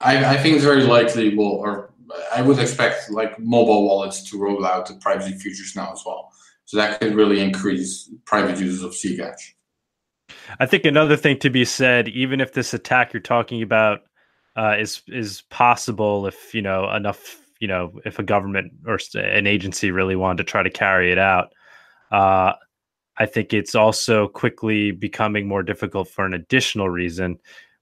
[0.00, 1.92] I, I think it's very likely will, or
[2.34, 6.32] I would expect like mobile wallets to roll out the privacy features now as well.
[6.64, 9.52] So that could really increase private users of Zcash.
[10.58, 14.00] I think another thing to be said, even if this attack you're talking about
[14.56, 19.46] uh, is is possible if you know enough you know if a government or an
[19.46, 21.52] agency really wanted to try to carry it out
[22.12, 22.52] uh,
[23.18, 27.38] i think it's also quickly becoming more difficult for an additional reason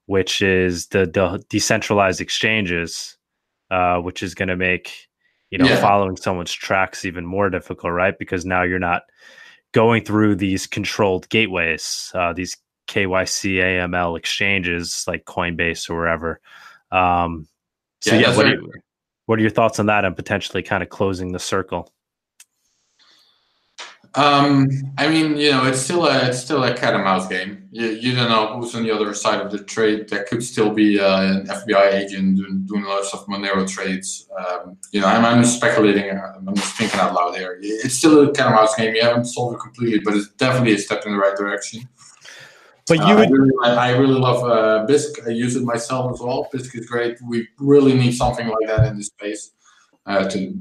[0.07, 3.17] which is the, the decentralized exchanges
[3.71, 5.09] uh, which is going to make
[5.51, 5.81] you know yeah.
[5.81, 9.03] following someone's tracks even more difficult right because now you're not
[9.73, 12.57] going through these controlled gateways uh, these
[12.93, 16.41] KYC AML exchanges like Coinbase or wherever.
[16.91, 17.49] Um,
[18.01, 18.73] so yeah, yeah what, are you,
[19.27, 21.91] what are your thoughts on that and potentially kind of closing the circle?
[24.15, 27.67] Um, I mean, you know, it's still a it's still a cat and mouse game.
[27.71, 30.11] You, you don't know who's on the other side of the trade.
[30.11, 34.29] There could still be uh, an FBI agent doing, doing lots of Monero trades.
[34.39, 36.11] Um, you know, I'm, I'm speculating.
[36.11, 37.57] I'm just thinking out loud here.
[37.63, 38.95] It's still a cat and mouse game.
[38.95, 41.89] You haven't solved it completely, but it's definitely a step in the right direction.
[42.89, 43.29] But you uh, would.
[43.29, 45.27] I really, I really love uh, Bisq.
[45.27, 46.49] I use it myself as well.
[46.53, 47.17] Bisq is great.
[47.23, 49.53] We really need something like that in this space.
[50.05, 50.53] Uh, to,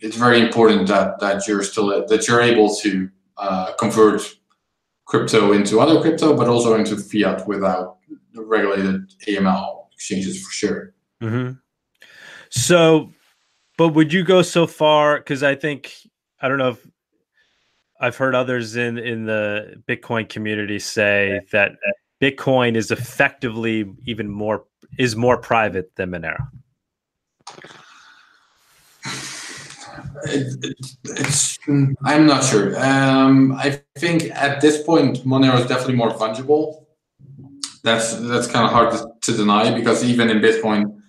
[0.00, 4.22] it's very important that that you're still that you're able to uh, convert
[5.04, 7.98] crypto into other crypto, but also into fiat without
[8.34, 10.94] regulated AML exchanges for sure.
[11.22, 11.52] Mm-hmm.
[12.50, 13.12] So,
[13.76, 15.18] but would you go so far?
[15.18, 15.94] Because I think
[16.40, 16.86] I don't know if
[18.00, 21.72] I've heard others in in the Bitcoin community say that
[22.20, 24.64] Bitcoin is effectively even more
[24.98, 26.48] is more private than Monero.
[30.24, 31.58] It, it, it's
[32.04, 32.78] I'm not sure.
[32.78, 36.84] Um, I think at this point Monero is definitely more fungible.
[37.82, 41.00] That's that's kind of hard to, to deny because even in Bitcoin,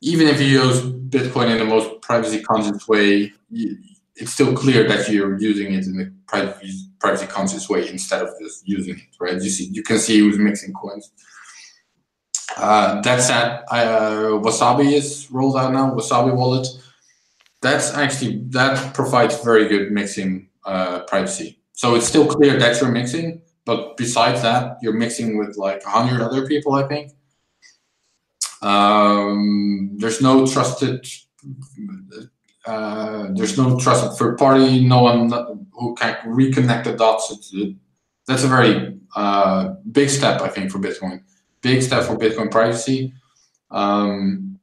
[0.00, 3.76] even if you use Bitcoin in the most privacy conscious way, you,
[4.18, 8.30] it's still clear that you're using it in a privacy, privacy conscious way instead of
[8.40, 9.40] just using it, right?
[9.40, 11.10] You see, you can see who's mixing coins.
[12.56, 15.94] Uh, that said, uh, Wasabi is rolled out now.
[15.94, 16.66] Wasabi wallet.
[17.60, 21.60] That's actually that provides very good mixing uh, privacy.
[21.72, 25.90] So it's still clear that you're mixing, but besides that, you're mixing with like a
[25.90, 26.74] hundred other people.
[26.74, 27.12] I think.
[28.62, 31.06] Um, there's no trusted
[32.68, 35.30] uh, there's no trusted third party, no one
[35.72, 37.50] who can reconnect the dots.
[37.54, 37.74] It,
[38.26, 41.22] that's a very uh, big step, I think, for Bitcoin.
[41.62, 43.14] Big step for Bitcoin privacy.
[43.70, 44.58] Um,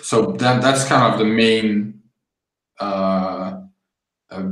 [0.00, 2.00] so that that's kind of the main
[2.78, 3.62] uh,
[4.30, 4.42] uh,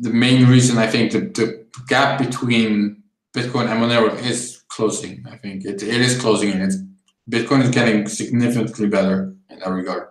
[0.00, 3.02] the main reason I think the, the gap between
[3.34, 5.26] Bitcoin and Monero is closing.
[5.30, 6.76] I think it, it is closing, and it's
[7.30, 10.08] Bitcoin is getting significantly better in that regard.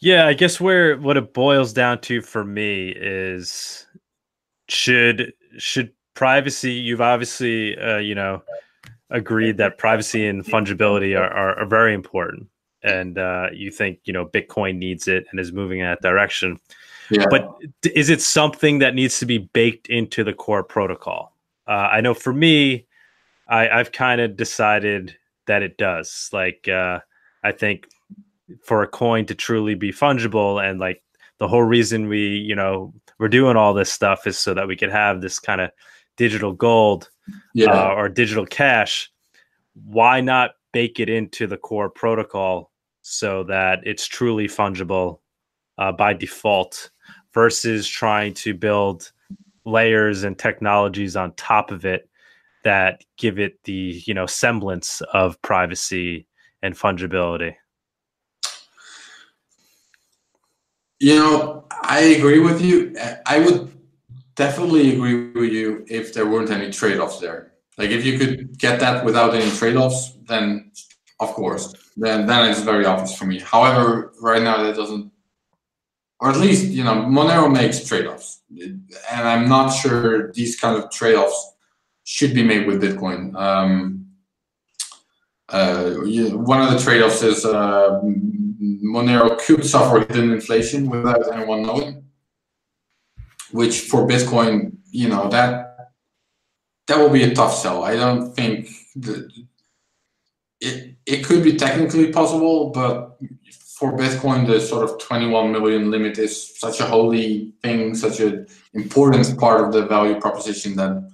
[0.00, 3.86] Yeah, I guess where what it boils down to for me is
[4.68, 8.42] should should privacy you've obviously uh, you know
[9.10, 12.46] agreed that privacy and fungibility are, are, are very important
[12.82, 16.58] and uh, you think you know bitcoin needs it and is moving in that direction
[17.10, 17.24] yeah.
[17.30, 17.56] but
[17.94, 21.32] is it something that needs to be baked into the core protocol
[21.66, 22.84] uh, i know for me
[23.48, 25.16] I, i've kind of decided
[25.48, 26.30] that it does.
[26.32, 27.00] Like uh,
[27.42, 27.88] I think
[28.62, 31.02] for a coin to truly be fungible and like
[31.38, 34.76] the whole reason we you know we're doing all this stuff is so that we
[34.76, 35.70] could have this kind of
[36.16, 37.10] digital gold
[37.54, 37.70] Yeah.
[37.90, 39.10] uh, or digital cash
[39.84, 42.70] why not bake it into the core protocol
[43.02, 45.20] so that it's truly fungible
[45.78, 46.90] uh, by default
[47.32, 49.12] versus trying to build
[49.64, 52.08] layers and technologies on top of it
[52.64, 56.26] that give it the you know semblance of privacy
[56.62, 57.54] and fungibility
[61.00, 62.94] You know, I agree with you.
[63.26, 63.72] I would
[64.34, 67.52] definitely agree with you if there weren't any trade-offs there.
[67.76, 70.72] Like if you could get that without any trade-offs, then
[71.20, 73.38] of course, then then it's very obvious for me.
[73.40, 75.10] However, right now that doesn't,
[76.20, 80.90] or at least you know, Monero makes trade-offs, and I'm not sure these kind of
[80.90, 81.54] trade-offs
[82.04, 83.34] should be made with Bitcoin.
[83.36, 84.06] Um,
[85.48, 85.94] uh,
[86.36, 88.00] one of the trade-offs is uh,
[88.84, 92.04] Monero could suffer hidden inflation without anyone knowing,
[93.52, 95.68] which for Bitcoin, you know that
[96.86, 97.84] that will be a tough sell.
[97.84, 98.68] I don't think
[100.60, 103.18] it it could be technically possible, but
[103.78, 108.46] for Bitcoin, the sort of 21 million limit is such a holy thing, such an
[108.74, 111.08] important part of the value proposition that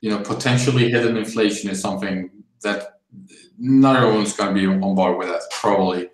[0.00, 2.30] you know potentially hidden inflation is something
[2.62, 3.00] that
[3.58, 6.08] not everyone's going to be on board with that probably.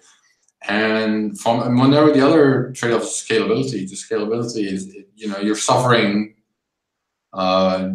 [0.68, 3.88] And from Monero, the other trade-off is scalability.
[3.88, 6.34] The scalability is, you know, you're suffering
[7.32, 7.90] uh,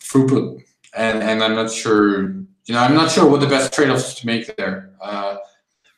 [0.00, 0.62] throughput,
[0.96, 2.30] and and I'm not sure,
[2.64, 4.94] you know, I'm not sure what the best trade-offs to make there.
[5.00, 5.36] Uh,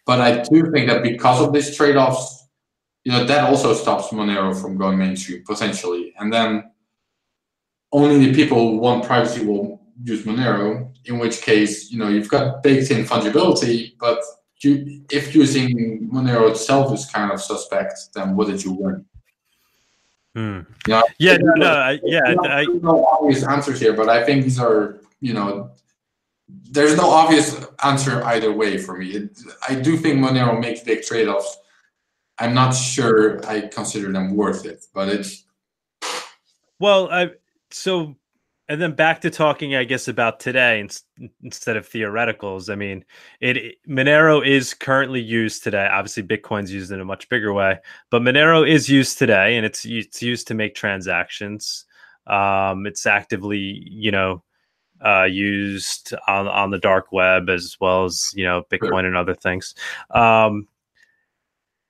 [0.05, 2.48] but I do think that because of these trade-offs,
[3.05, 6.70] you know, that also stops Monero from going mainstream potentially, and then
[7.92, 10.88] only the people who want privacy will use Monero.
[11.07, 14.20] In which case, you know, you've got baked-in fungibility, but
[14.62, 19.06] if using Monero itself is kind of suspect, then what did you learn?
[20.34, 20.60] Hmm.
[20.86, 24.08] Yeah, yeah no, no I, yeah There's no, I, there's no obvious answers here, but
[24.08, 25.70] I think these are, you know,
[26.48, 29.08] there's no obvious answer either way for me.
[29.10, 31.58] It, I do think Monero makes big trade-offs.
[32.38, 35.44] I'm not sure I consider them worth it, but it's
[36.78, 37.30] well i
[37.70, 38.16] so
[38.70, 41.02] and then back to talking i guess about today ins-
[41.42, 43.04] instead of theoreticals i mean
[43.40, 45.88] it, monero is currently used today.
[45.90, 47.78] Obviously bitcoin's used in a much bigger way
[48.11, 51.85] but monero is used today and it's it's used to make transactions.
[52.26, 54.42] Um it's actively you know
[55.04, 59.35] uh used on on the dark web as well as you know bitcoin and other
[59.35, 59.74] things.
[60.11, 60.68] Um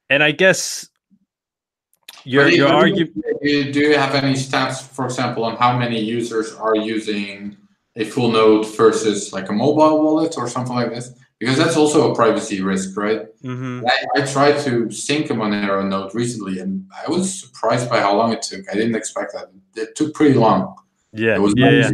[0.09, 0.90] and i guess
[2.25, 5.57] your your do you- argument Do you, do you have any stats, for example, on
[5.57, 7.57] how many users are using
[7.97, 11.13] a full node versus like a mobile wallet or something like this?
[11.39, 13.23] Because that's also a privacy risk, right?
[13.43, 13.83] Mhm.
[13.89, 18.15] I, I tried to sync a Monero node recently, and I was surprised by how
[18.15, 18.69] long it took.
[18.71, 19.47] I didn't expect that.
[19.75, 20.77] It took pretty long.
[21.15, 21.91] yeah It was yeah.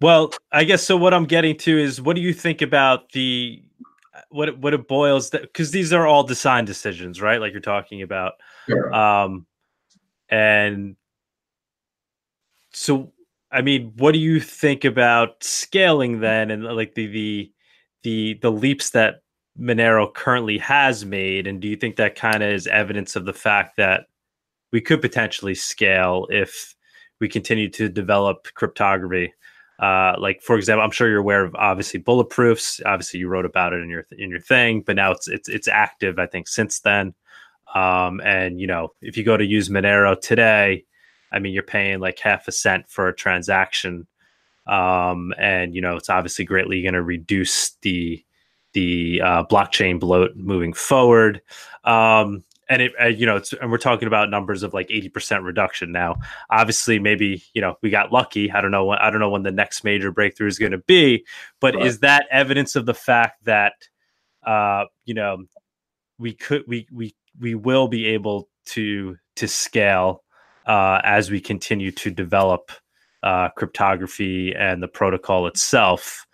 [0.00, 0.96] Well, I guess so.
[0.96, 3.62] What I'm getting to is, what do you think about the
[4.30, 7.40] what it- what it boils because these are all design decisions, right?
[7.40, 8.32] Like you're talking about,
[8.68, 8.92] Sure.
[8.92, 9.46] um,
[10.28, 10.96] and
[12.72, 13.12] so
[13.50, 17.52] I mean, what do you think about scaling then, and like the the
[18.02, 19.22] the the leaps that
[19.58, 23.32] Monero currently has made, and do you think that kind of is evidence of the
[23.32, 24.06] fact that
[24.72, 26.74] we could potentially scale if
[27.20, 29.32] we continue to develop cryptography?
[29.78, 32.80] Uh, like for example, I'm sure you're aware of obviously bulletproofs.
[32.84, 35.68] Obviously, you wrote about it in your in your thing, but now it's it's it's
[35.68, 36.18] active.
[36.18, 37.14] I think since then,
[37.76, 40.84] um, and you know, if you go to use Monero today,
[41.30, 44.06] I mean, you're paying like half a cent for a transaction,
[44.66, 48.24] um, and you know, it's obviously greatly going to reduce the
[48.72, 51.42] the uh, blockchain bloat moving forward.
[51.84, 55.44] Um, and it, uh, you know, it's, and we're talking about numbers of like 80%
[55.44, 56.16] reduction now.
[56.50, 58.50] Obviously, maybe, you know, we got lucky.
[58.50, 60.78] I don't know when, I don't know when the next major breakthrough is going to
[60.78, 61.24] be,
[61.60, 61.86] but Right.
[61.86, 63.74] is that evidence of the fact that,
[64.44, 65.44] uh, you know,
[66.18, 70.22] we could, we, we, we will be able to, to scale,
[70.66, 72.70] uh, as we continue to develop,
[73.22, 76.26] uh, cryptography and the protocol itself.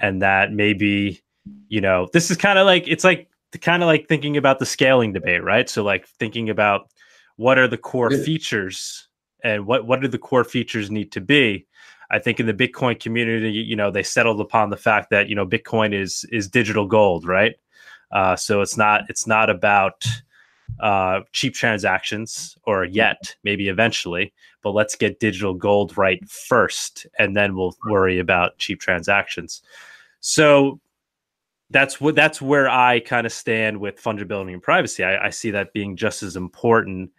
[0.00, 1.22] And that maybe,
[1.68, 3.28] you know, this is kind of like, it's like,
[3.62, 5.68] kind of like thinking about the scaling debate, right?
[5.68, 6.90] So like thinking about
[7.36, 8.22] what are the core Yeah.
[8.22, 9.08] features
[9.42, 11.66] and what what do the core features need to be?
[12.10, 15.34] I think in the Bitcoin community, you know, they settled upon the fact that you
[15.34, 17.54] know Bitcoin is is digital gold, right?
[18.10, 20.04] Uh, so it's not it's not about
[20.80, 27.36] uh, cheap transactions or yet maybe eventually, but let's get digital gold right first, and
[27.36, 29.62] then we'll worry about cheap transactions.
[30.20, 30.80] So
[31.70, 35.02] that's what that's where I kind of stand with fungibility and privacy.
[35.02, 37.10] I, I see that being just as important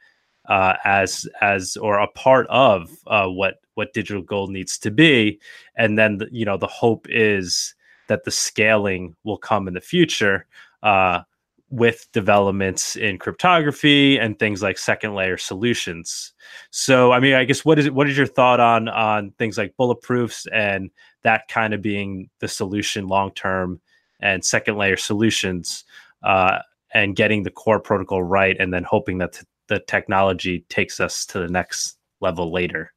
[0.48, 5.40] uh, as as or a part of uh, what what digital gold needs to be.
[5.76, 7.76] And then the, you know the hope is
[8.08, 10.48] that the scaling will come in the future
[10.84, 11.22] uh,
[11.70, 16.34] with developments in cryptography and things like second layer solutions.
[16.72, 17.94] So I mean, I guess what is it?
[17.94, 20.90] What is your thought on on things like bulletproofs and
[21.24, 23.82] that kind of being the solution long term?
[24.20, 25.84] and second layer solutions
[26.24, 26.60] uh,
[26.94, 31.26] and getting the core protocol right and then hoping that t- the technology takes us
[31.26, 32.94] to the next level later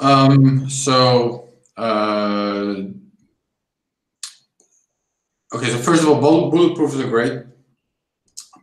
[0.00, 2.74] um, so uh,
[5.52, 7.44] okay so first of all bulletproofs are great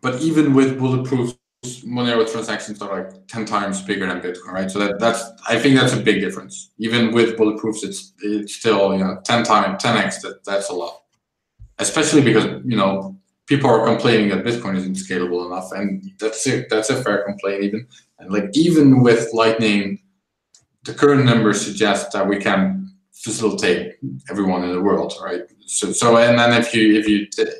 [0.01, 1.39] but even with bulletproofs
[1.83, 4.71] Monero transactions are like 10 times bigger than Bitcoin, right?
[4.71, 6.71] So that that's I think that's a big difference.
[6.77, 11.01] Even with bulletproofs, it's it's still you know 10 times 10x that that's a lot.
[11.77, 16.65] Especially because you know people are complaining that Bitcoin isn't scalable enough, and that's a
[16.69, 17.87] that's a fair complaint even.
[18.19, 19.99] And like even with Lightning,
[20.85, 22.88] the current numbers suggest that we can
[23.19, 23.97] facilitate
[24.29, 25.41] everyone in the world, right?
[25.65, 27.53] So so and then if you if you if,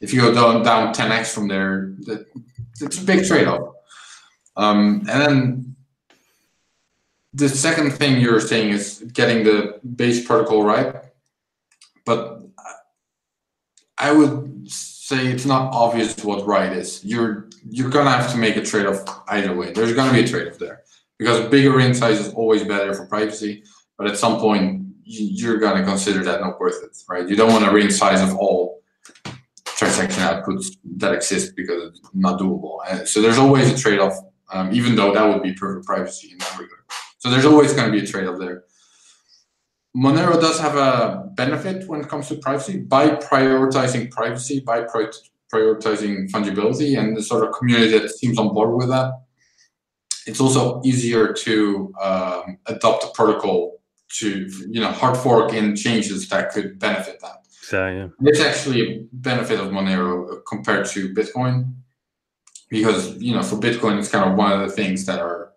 [0.00, 2.26] if you go down down 10x from there, that
[2.80, 3.74] it's a big trade-off.
[4.56, 5.76] Um, and then
[7.32, 10.94] the second thing you're saying is getting the base protocol right.
[12.04, 12.42] But
[13.98, 17.04] I would say it's not obvious what right is.
[17.04, 19.72] You're you're gonna have to make a trade-off either way.
[19.72, 20.82] There's gonna be a trade-off there
[21.18, 23.64] because bigger ring size is always better for privacy.
[23.98, 27.28] But at some point, you're gonna consider that not worth it, right?
[27.28, 28.82] You don't want a ring size of all
[29.76, 32.78] transaction outputs that exist because it's not doable.
[32.88, 34.14] And so there's always a trade-off,
[34.52, 36.80] um, even though that would be perfect privacy in that regard.
[37.18, 38.64] So there's always going to be a trade-off there.
[39.96, 46.30] Monero does have a benefit when it comes to privacy by prioritizing privacy, by prioritizing
[46.30, 49.12] fungibility, and the sort of community that seems on board with that.
[50.26, 53.75] It's also easier to um, adopt a protocol
[54.08, 57.46] to, you know, hard fork in changes that could benefit that.
[57.50, 61.74] So yeah, it's actually a benefit of Monero compared to Bitcoin
[62.68, 65.52] because you know for Bitcoin it's kind of one of the things that are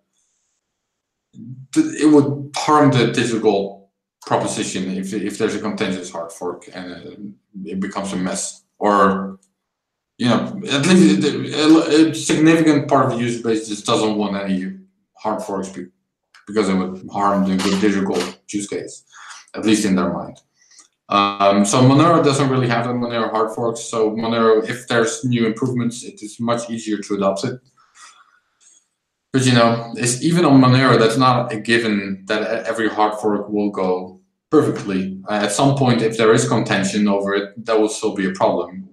[1.76, 3.92] it would harm the digital
[4.26, 9.40] proposition if if there's a contentious hard fork and uh, it becomes a mess or
[10.18, 14.78] you know at least a, significant part of the user base just doesn't want any
[15.14, 15.70] hard forks
[16.50, 18.18] because it would harm the good digital
[18.50, 18.96] use case
[19.56, 20.38] at least in their mind
[21.10, 23.82] um, so Monero doesn't really have a Monero hard forks.
[23.82, 27.60] So Monero, if there's new improvements, it is much easier to adopt it.
[29.34, 33.50] But you know, it's even on Monero, that's not a given that every hard fork
[33.50, 34.22] will go
[34.52, 35.20] perfectly.
[35.28, 38.32] Uh, at some point, if there is contention over it, that will still be a
[38.32, 38.88] problem.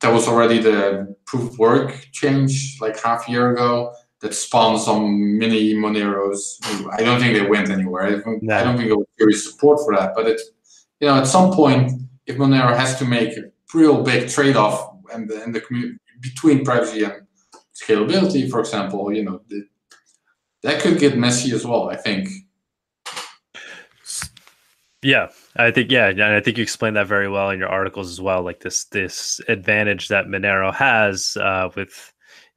[0.00, 4.80] That was already the proof of work change like half a year ago that spawned
[4.80, 6.58] some mini Moneros.
[6.92, 8.04] I don't think they went anywhere.
[8.04, 8.56] I don't, no.
[8.56, 10.50] I don't think there was serious support for that, but it's
[11.00, 11.92] you know, at some point,
[12.26, 13.44] if Monero has to make a
[13.74, 17.26] real big trade-off and the, and the community between privacy and
[17.74, 19.66] scalability, for example, you know, the,
[20.62, 21.90] that could get messy as well.
[21.90, 22.28] I think.
[25.02, 28.10] Yeah, I think yeah, and I think you explained that very well in your articles
[28.10, 28.42] as well.
[28.42, 32.12] Like this this advantage that Monero has uh, with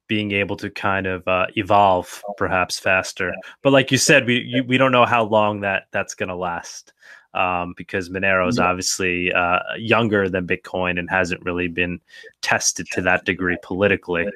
[0.09, 3.33] being able to kind of uh, evolve perhaps faster.
[3.61, 6.35] But like you said, we you, we don't know how long that that's going to
[6.35, 6.91] last
[7.33, 12.01] um, because Monero is obviously uh, younger than Bitcoin and hasn't really been
[12.41, 14.27] tested to that degree politically.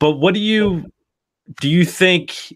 [0.00, 0.90] But what do you
[1.60, 1.68] do?
[1.68, 2.52] You think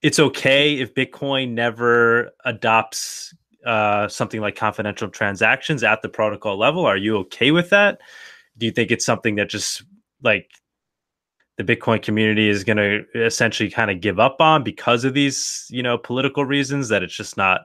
[0.00, 3.34] it's okay if Bitcoin never adopts
[3.66, 6.86] uh, something like confidential transactions at the protocol level?
[6.86, 8.00] Are you okay with that?
[8.56, 9.82] Do you think it's something that just
[10.22, 10.48] like
[11.62, 15.66] the Bitcoin community is going to essentially kind of give up on because of these,
[15.70, 17.62] you know, political reasons that it's just not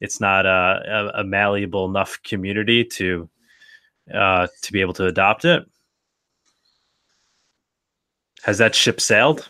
[0.00, 3.28] it's not a, a, a malleable enough community to
[4.14, 5.64] uh, to be able to adopt it.
[8.42, 9.48] Has that ship sailed?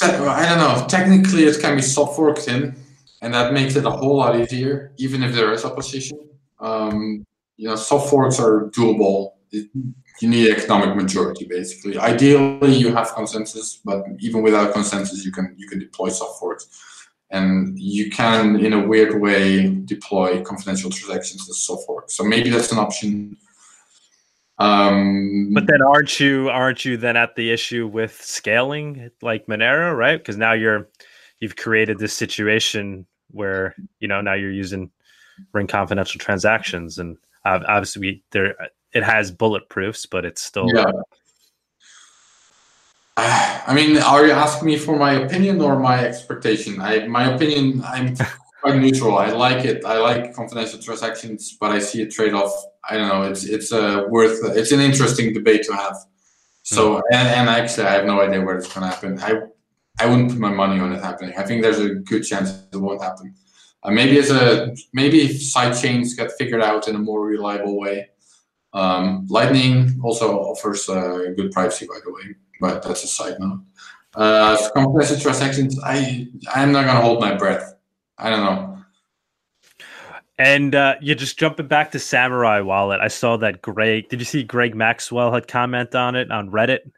[0.00, 0.86] I don't know.
[0.88, 2.74] Technically, it can be soft forked in,
[3.20, 6.18] and that makes it a whole lot easier, even if there is opposition.
[6.58, 9.32] Um, you know, soft forks are doable.
[9.52, 11.98] You need economic majority, basically.
[11.98, 16.66] Ideally, you have consensus, but even without consensus, you can you can deploy soft forks
[17.32, 22.10] and you can, in a weird way, deploy confidential transactions and so forth.
[22.10, 23.38] So maybe that's an option.
[24.58, 29.96] Um, but then, aren't you aren't you then at the issue with scaling like Monero,
[29.96, 30.18] right?
[30.18, 30.88] Because now you're
[31.40, 34.90] you've created this situation where you know now you're using
[35.52, 38.54] ring confidential transactions, and obviously there
[38.92, 40.84] it has bulletproofs, but it's still yeah.
[43.16, 46.80] I mean, are you asking me for my opinion or my expectation?
[46.80, 48.16] I, my opinion, I'm
[48.60, 49.18] quite neutral.
[49.18, 49.84] I like it.
[49.84, 52.52] I like confidential transactions, but I see a trade-off.
[52.88, 53.22] I don't know.
[53.22, 54.40] It's it's a worth.
[54.56, 55.96] It's an interesting debate to have.
[56.62, 57.02] So, mm.
[57.12, 59.18] and, and actually, I have no idea where it's going to happen.
[59.20, 59.42] I
[60.00, 61.34] I wouldn't put my money on it happening.
[61.36, 63.34] I think there's a good chance it won't happen.
[63.82, 67.78] Uh, maybe as a maybe if side chains get figured out in a more reliable
[67.78, 68.08] way.
[68.74, 73.60] Um, Lightning also offers uh, good privacy, by the way, but that's a side note.
[74.14, 77.74] Uh, compressed transactions, I I'm not gonna hold my breath.
[78.18, 78.78] I don't know.
[80.38, 83.00] And uh, you're just jumping back to Samurai Wallet.
[83.00, 84.08] I saw that Greg.
[84.08, 86.90] Did you see Greg Maxwell had comment on it on Reddit?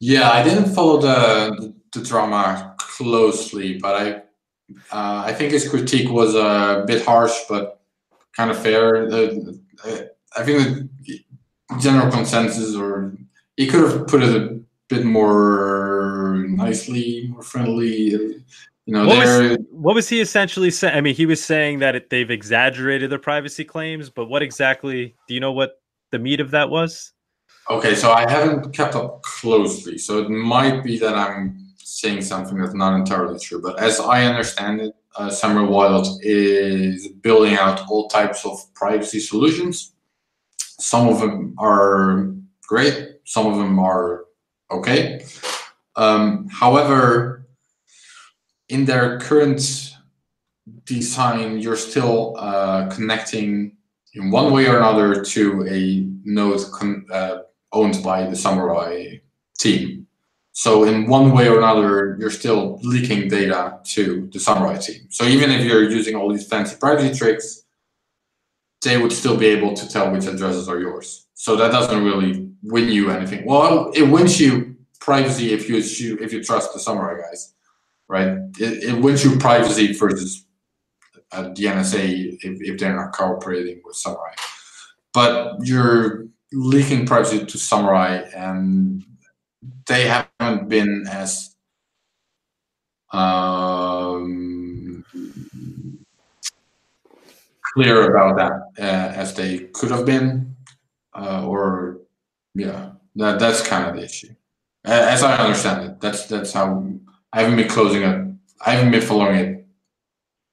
[0.00, 4.12] Yeah, I didn't follow the the drama closely, but I
[4.92, 7.80] uh, I think his critique was a bit harsh, but
[8.36, 9.10] kind of fair.
[9.10, 10.00] Uh,
[10.36, 11.24] I think the
[11.80, 13.16] general consensus, or
[13.56, 17.88] he could have put it a bit more nicely, more friendly.
[18.86, 20.96] You know, what was, what was he essentially saying?
[20.96, 25.14] I mean, he was saying that it, they've exaggerated their privacy claims, but what exactly?
[25.28, 27.12] Do you know what the meat of that was?
[27.68, 32.58] Okay, so I haven't kept up closely, so it might be that I'm saying something
[32.58, 33.62] that's not entirely true.
[33.62, 39.20] But as I understand it, uh, Samurai Wallet is building out all types of privacy
[39.20, 39.92] solutions.
[40.80, 42.34] Some of them are
[42.66, 44.24] great, some of them are
[44.70, 45.24] okay.
[45.96, 47.46] Um, however,
[48.68, 49.60] in their current
[50.84, 53.76] design, you're still uh, connecting
[54.14, 56.60] in one way or another to a node
[57.12, 57.38] uh,
[57.72, 59.16] owned by the Samurai
[59.58, 60.06] team.
[60.52, 65.06] So in one way or another, you're still leaking data to the Samurai team.
[65.10, 67.59] So even if you're using all these fancy privacy tricks,
[68.82, 71.26] they would still be able to tell which addresses are yours.
[71.34, 73.44] So that doesn't really win you anything.
[73.46, 75.78] Well, it wins you privacy if you
[76.20, 77.54] if you trust the Samurai guys,
[78.08, 78.28] right?
[78.58, 80.44] It, it wins you privacy versus
[81.32, 84.32] uh, the NSA if, if they're not cooperating with Samurai.
[85.12, 89.04] But you're leaking privacy to Samurai, and
[89.86, 91.54] they haven't been as
[93.12, 94.49] um,
[97.74, 100.56] clear about that uh, as they could have been,
[101.14, 102.00] uh, or
[102.54, 104.34] yeah, that that's kind of the issue,
[104.84, 106.00] as I understand it.
[106.00, 106.90] That's that's how
[107.32, 108.26] I haven't been closing it.
[108.64, 109.66] I haven't been following it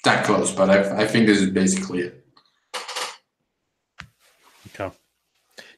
[0.03, 2.25] that close, but I I think this is basically it.
[4.75, 4.95] Okay.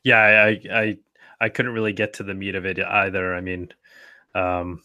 [0.04, 0.98] Yeah, I, I
[1.42, 3.34] I couldn't really get to the meat of it either.
[3.34, 3.70] I mean,
[4.36, 4.84] um,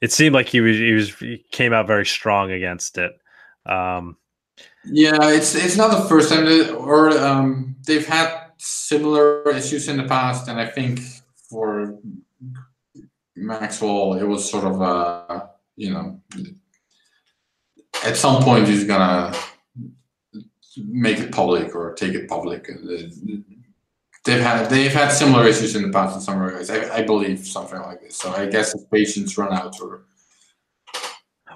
[0.00, 3.12] it seemed like he was he was he came out very strong against it.
[3.66, 4.16] Um,
[4.84, 9.96] yeah, it's it's not the first time that, or um, they've had similar issues in
[9.96, 11.00] the past, and I think
[11.48, 11.98] for
[13.36, 16.20] Maxwell, it was sort of a you know,
[18.04, 19.34] at some point he's gonna
[20.76, 22.68] make it public or take it public
[24.24, 26.70] they've had they've had similar issues in the past in some areas.
[26.70, 28.16] I, I believe something like this.
[28.16, 30.02] So I guess if patience run out or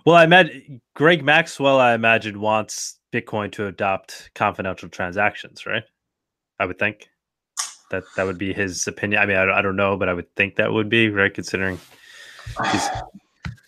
[0.05, 0.51] well, I met
[0.95, 1.81] Greg Maxwell.
[1.81, 5.85] I imagine wants Bitcoin to adopt confidential transactions, right?
[6.59, 7.09] I would think
[7.91, 9.23] that that would be his opinion.
[9.23, 11.79] I mean, I, I don't know, but I would think that would be right, considering.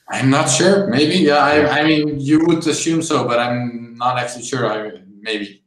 [0.08, 0.88] I'm not sure.
[0.88, 1.38] Maybe, yeah.
[1.38, 4.66] I, I mean, you would assume so, but I'm not actually sure.
[4.66, 5.62] I maybe.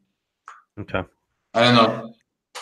[0.80, 1.04] Okay.
[1.54, 2.14] I don't know.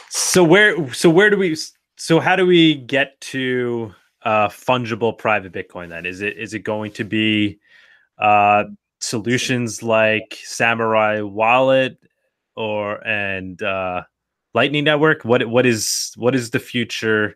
[0.10, 1.56] So where so where do we
[1.98, 3.94] so how do we get to
[4.24, 6.06] uh, fungible private Bitcoin then?
[6.06, 7.60] Is it is it going to be
[8.18, 8.66] uh,
[9.00, 11.98] solutions like Samurai Wallet
[12.56, 14.04] or and uh,
[14.54, 15.24] Lightning Network?
[15.24, 17.36] What what is what is the future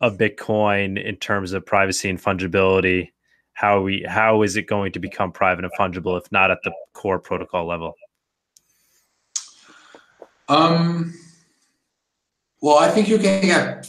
[0.00, 3.10] of Bitcoin in terms of privacy and fungibility?
[3.54, 6.72] How we how is it going to become private and fungible if not at the
[6.92, 7.94] core protocol level?
[10.48, 11.14] Um
[12.60, 13.86] well, I think you can get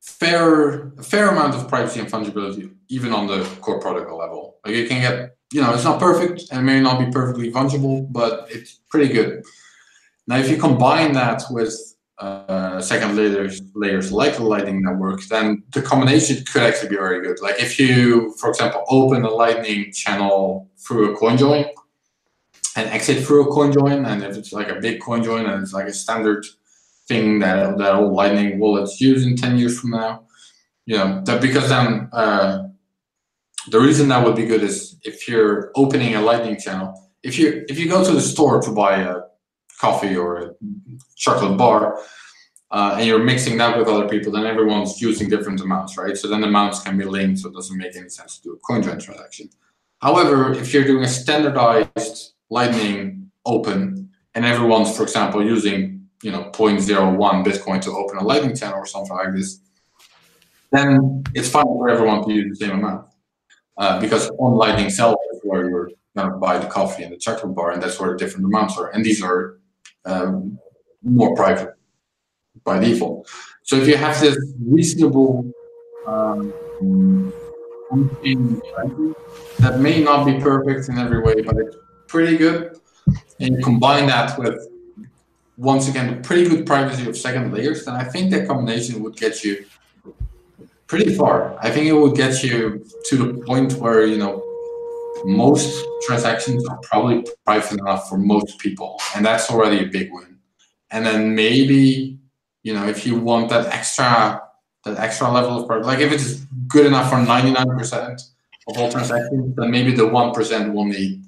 [0.00, 4.56] fair a fair amount of privacy and fungibility even on the core protocol level.
[4.64, 8.12] Like you can get, you know, it's not perfect and may not be perfectly fungible,
[8.12, 9.44] but it's pretty good.
[10.26, 11.72] Now, if you combine that with
[12.18, 17.22] uh, second layers layers like the Lightning Network, then the combination could actually be very
[17.22, 17.40] good.
[17.40, 21.66] Like if you, for example, open a Lightning channel through a coin join
[22.74, 25.62] and exit through a coin join, and if it's like a big coin join and
[25.62, 26.44] it's like a standard
[27.06, 30.24] thing that that all Lightning wallets use in ten years from now.
[30.86, 32.73] You know that because then uh,
[33.68, 37.64] the reason that would be good is if you're opening a Lightning channel, if you
[37.68, 39.22] if you go to the store to buy a
[39.80, 40.50] coffee or a
[41.16, 41.98] chocolate bar,
[42.70, 46.16] uh, and you're mixing that with other people, then everyone's using different amounts, right?
[46.16, 48.52] So then the amounts can be linked, so it doesn't make any sense to do
[48.52, 49.48] a coin transaction.
[50.00, 56.50] However, if you're doing a standardized Lightning open, and everyone's, for example, using you know
[56.52, 59.60] 0.01 Bitcoin to open a Lightning channel or something like this,
[60.70, 63.06] then it's fine for everyone to use the same amount.
[63.76, 67.16] Uh, because on Lightning itself is where you're going to buy the coffee and the
[67.16, 68.90] chocolate bar, and that's where the different amounts are.
[68.90, 69.58] And these are
[70.04, 70.58] um,
[71.02, 71.74] more private
[72.62, 73.28] by default.
[73.62, 75.50] So if you have this reasonable
[76.06, 76.52] um,
[79.58, 82.78] that may not be perfect in every way, but it's pretty good,
[83.40, 84.68] and you combine that with
[85.56, 89.44] once again pretty good privacy of second layers, then I think that combination would get
[89.44, 89.64] you
[90.94, 91.56] pretty far.
[91.60, 94.42] I think it would get you to the point where you know
[95.24, 100.38] most transactions are probably private enough for most people, and that's already a big win.
[100.90, 102.18] And then maybe
[102.62, 104.42] you know, if you want that extra
[104.84, 106.34] that extra level of product, like if it's
[106.68, 108.20] good enough for 99%
[108.68, 111.24] of all transactions, then maybe the 1% will need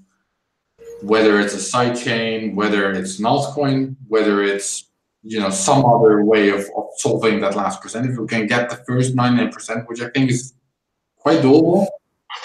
[1.03, 4.86] whether it's a sidechain, whether it's an altcoin, whether it's
[5.27, 8.09] you know some other way of, of solving that last percent.
[8.09, 10.55] If we can get the first 99%, which I think is
[11.16, 11.87] quite doable,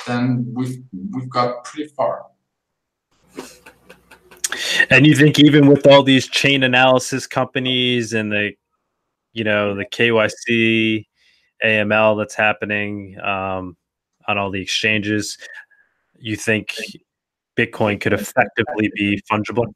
[0.07, 2.25] then we've we've got pretty far.
[4.89, 8.53] And you think even with all these chain analysis companies and the
[9.33, 11.05] you know the KYC,
[11.63, 13.77] AML that's happening um,
[14.27, 15.37] on all the exchanges,
[16.19, 16.75] you think
[17.55, 19.71] Bitcoin could effectively be fungible?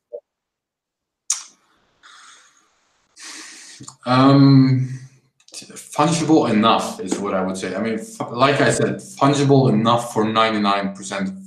[4.06, 5.00] Um,
[5.52, 7.76] fungible enough is what I would say.
[7.76, 8.00] I mean,
[8.32, 11.38] like I said, fungible enough for 99% of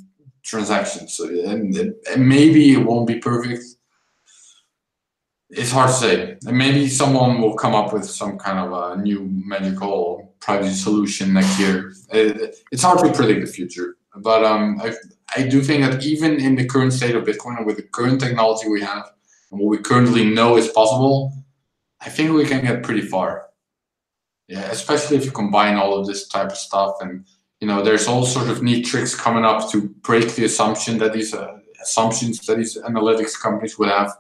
[0.43, 1.19] transactions.
[1.21, 1.77] And,
[2.11, 3.65] and maybe it won't be perfect
[5.51, 6.37] it's hard to say.
[6.47, 11.33] And maybe someone will come up with some kind of a new magical privacy solution
[11.33, 11.93] next year.
[12.11, 14.95] it's hard to predict the future, but um, I,
[15.37, 18.21] I do think that even in the current state of Bitcoin and with the current
[18.21, 19.11] technology we have
[19.51, 21.33] and what we currently know is possible,
[22.01, 23.47] I think we can get pretty far.
[24.47, 27.27] Yeah, especially if you combine all of this type of stuff and
[27.61, 31.13] you know there's all sort of neat tricks coming up to break the assumption that
[31.13, 34.17] these uh, assumptions that these analytics companies would have.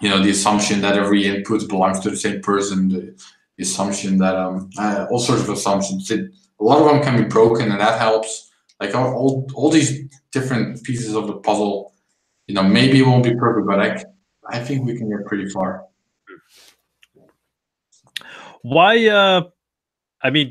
[0.00, 3.14] You know the assumption that every input belongs to the same person the,
[3.56, 6.10] the assumption that um uh, all sorts of assumptions.
[6.10, 8.46] It, a lot of them can be broken and that helps.
[8.80, 11.92] Like all, all, all these different pieces of the puzzle
[12.48, 14.04] you know maybe it won't be perfect but i
[14.48, 15.84] i think we can get pretty far
[18.68, 19.42] why uh
[20.22, 20.48] i mean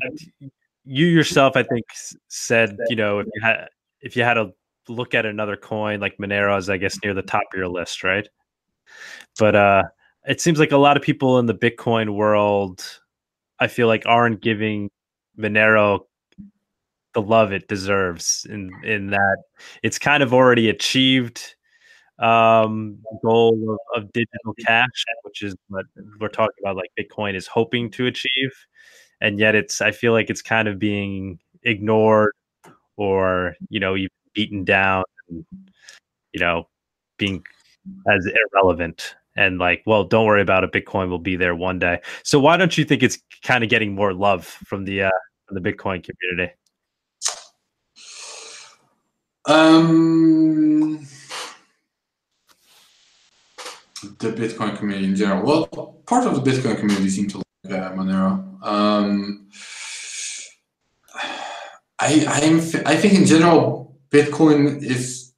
[0.84, 1.84] you yourself i think
[2.28, 3.66] said you know if you had
[4.00, 4.50] if you had to
[4.88, 8.02] look at another coin like monero is i guess near the top of your list
[8.02, 8.28] right?
[9.38, 9.82] But uh,
[10.26, 12.84] it seems like a lot of people in the Bitcoin world,
[13.60, 14.90] I feel like, aren't giving
[15.38, 16.00] Monero
[17.14, 18.46] the love it deserves.
[18.50, 19.38] In in that,
[19.82, 21.54] it's kind of already achieved
[22.18, 25.86] um goal of, of, digital cash which is what
[26.20, 28.50] we're talking about like bitcoin is hoping to achieve
[29.20, 32.32] and yet it's i feel like it's kind of being ignored
[32.96, 35.44] or you know even beaten down and,
[36.32, 36.66] you know
[37.18, 37.44] being
[38.10, 40.72] as irrelevant and like, well, don't worry about it.
[40.72, 42.00] Bitcoin will be there one day.
[42.24, 45.10] So why don't you think it's kind of getting more love from the uh,
[45.46, 46.52] from the Bitcoin community?
[49.46, 51.06] Um,
[54.02, 55.44] the Bitcoin community in general.
[55.44, 58.64] Well, part of the Bitcoin community seems to like uh, Monero.
[58.64, 59.48] Um,
[61.98, 65.32] I I'm I think in general Bitcoin is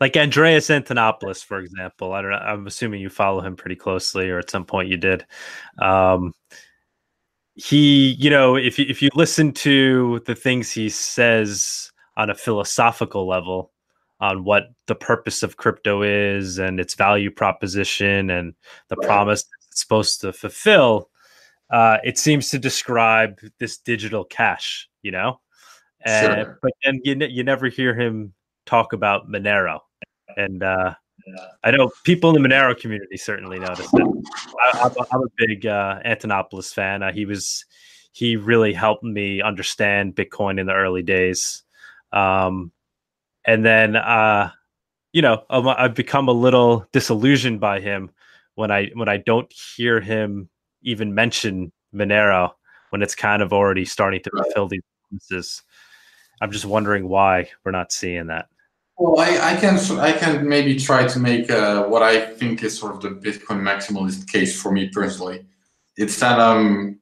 [0.00, 2.12] like Andreas Antonopoulos, for example.
[2.12, 2.36] I don't know.
[2.38, 5.26] I'm assuming you follow him pretty closely, or at some point you did.
[5.80, 6.32] Um,
[7.54, 13.26] he, you know, if if you listen to the things he says on a philosophical
[13.26, 13.72] level
[14.20, 18.54] on what the purpose of crypto is and its value proposition and
[18.88, 19.06] the right.
[19.06, 21.10] promise it's supposed to fulfill,
[21.70, 25.40] uh, it seems to describe this digital cash, you know.
[26.02, 26.58] And, sure.
[26.62, 28.32] But then you you never hear him
[28.66, 29.80] talk about Monero
[30.36, 30.94] and uh,
[31.64, 34.26] I know people in the Monero community certainly noticed it.
[34.74, 37.02] I, am a big uh, Antonopoulos fan.
[37.02, 37.64] Uh, he was
[38.12, 41.62] he really helped me understand Bitcoin in the early days,
[42.12, 42.72] um,
[43.48, 44.50] and then uh,
[45.12, 48.10] you know I've become a little disillusioned by him
[48.54, 50.50] when I when I don't hear him
[50.82, 52.52] even mention Monero
[52.90, 55.62] when it's kind of already starting to fulfill these promises.
[56.40, 58.46] I'm just wondering why we're not seeing that.
[58.98, 62.78] Well, I, I can I can maybe try to make uh, what I think is
[62.78, 65.46] sort of the Bitcoin maximalist case for me personally.
[65.96, 67.00] It's that um,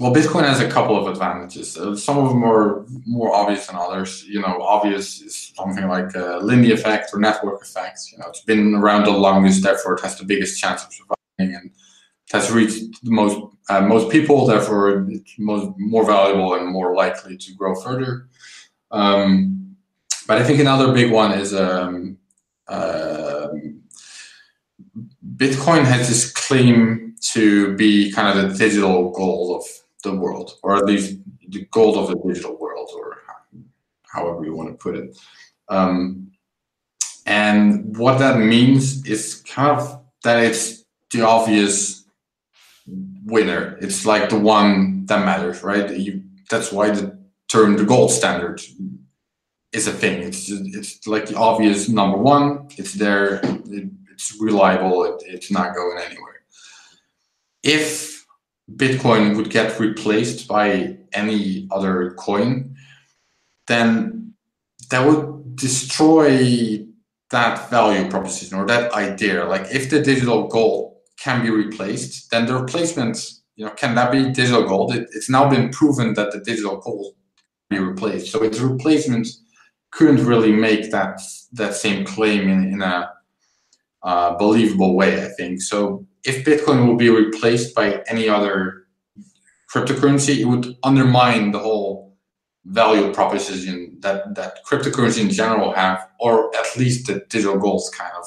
[0.00, 1.76] well, Bitcoin has a couple of advantages.
[1.76, 4.24] Uh, some of them are more obvious than others.
[4.24, 8.10] You know, obvious is something like uh, Lindy effect or network effects.
[8.10, 11.54] You know, it's been around the longest, therefore it has the biggest chance of surviving,
[11.54, 13.38] and it has reached the most
[13.68, 14.46] uh, most people.
[14.46, 18.26] Therefore, it's most more valuable and more likely to grow further.
[18.90, 19.76] Um,
[20.26, 22.16] but I think another big one is um,
[22.68, 23.48] uh,
[25.36, 30.76] Bitcoin has this claim to be kind of the digital gold of the world, or
[30.76, 33.18] at least the gold of the digital world, or
[34.12, 35.18] however you want to put it.
[35.68, 36.32] Um,
[37.26, 42.04] and what that means is kind of that it's the obvious
[43.24, 43.78] winner.
[43.80, 45.90] It's like the one that matters, right?
[45.90, 48.60] You, that's why the term the gold standard
[49.72, 50.22] is a thing.
[50.22, 52.68] It's it's like the obvious number one.
[52.76, 53.40] It's there.
[53.44, 55.04] It, it's reliable.
[55.04, 56.42] It, it's not going anywhere.
[57.62, 58.19] If
[58.76, 62.76] Bitcoin would get replaced by any other coin,
[63.66, 64.34] then
[64.90, 66.84] that would destroy
[67.30, 69.44] that value proposition or that idea.
[69.44, 74.10] Like if the digital gold can be replaced, then the replacement, you know, can that
[74.10, 74.94] be digital gold?
[74.94, 77.14] It, it's now been proven that the digital gold
[77.70, 78.32] can be replaced.
[78.32, 79.28] So its replacement
[79.92, 81.20] couldn't really make that
[81.52, 83.10] that same claim in, in a
[84.02, 85.24] uh, believable way.
[85.24, 86.06] I think so.
[86.24, 88.86] If Bitcoin will be replaced by any other
[89.72, 92.16] cryptocurrency, it would undermine the whole
[92.64, 98.12] value proposition that that cryptocurrency in general have, or at least the digital gold's kind
[98.18, 98.26] of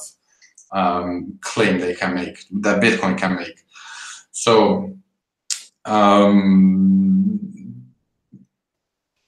[0.78, 3.64] um, claim they can make that Bitcoin can make.
[4.32, 4.98] So.
[5.86, 7.53] Um,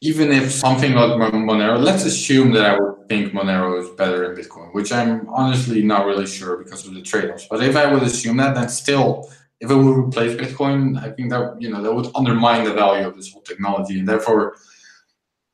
[0.05, 4.37] even if something like Monero, let's assume that I would think Monero is better than
[4.37, 7.47] Bitcoin, which I'm honestly not really sure because of the trade-offs.
[7.49, 9.27] But if I would assume that, then still,
[9.61, 13.07] if it would replace Bitcoin, I think that you know that would undermine the value
[13.07, 14.57] of this whole technology, and therefore,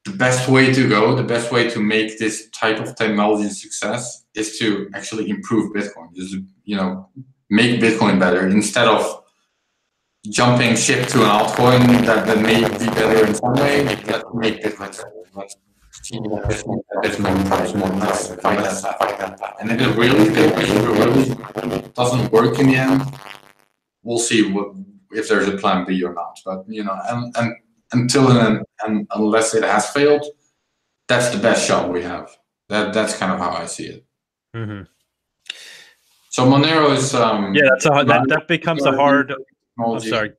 [0.04, 4.26] the best way to go, the best way to make this type of technology success
[4.36, 6.14] is to actually improve Bitcoin.
[6.14, 6.36] Just
[6.66, 7.10] you know,
[7.50, 9.24] make Bitcoin better instead of
[10.30, 14.80] jumping ship to an altcoin that, that may be better in some way, let's make
[14.80, 15.04] let's
[16.14, 19.56] Bitcoin becomes more nice, fight that, fight that.
[19.60, 23.04] And if it really, if it really doesn't work in the end,
[24.04, 24.74] we'll see what
[25.12, 26.40] if there's a plan B or not.
[26.46, 27.56] But you know, and, and
[27.92, 30.26] until and, and unless it has failed,
[31.08, 32.36] that's the best shot we have.
[32.70, 34.06] That that's kind of how I see it.
[34.56, 34.84] Mm-hmm.
[36.30, 39.34] So Monero is um, yeah, that's a that, that becomes a hard
[39.82, 40.08] technology.
[40.08, 40.32] I'm sorry.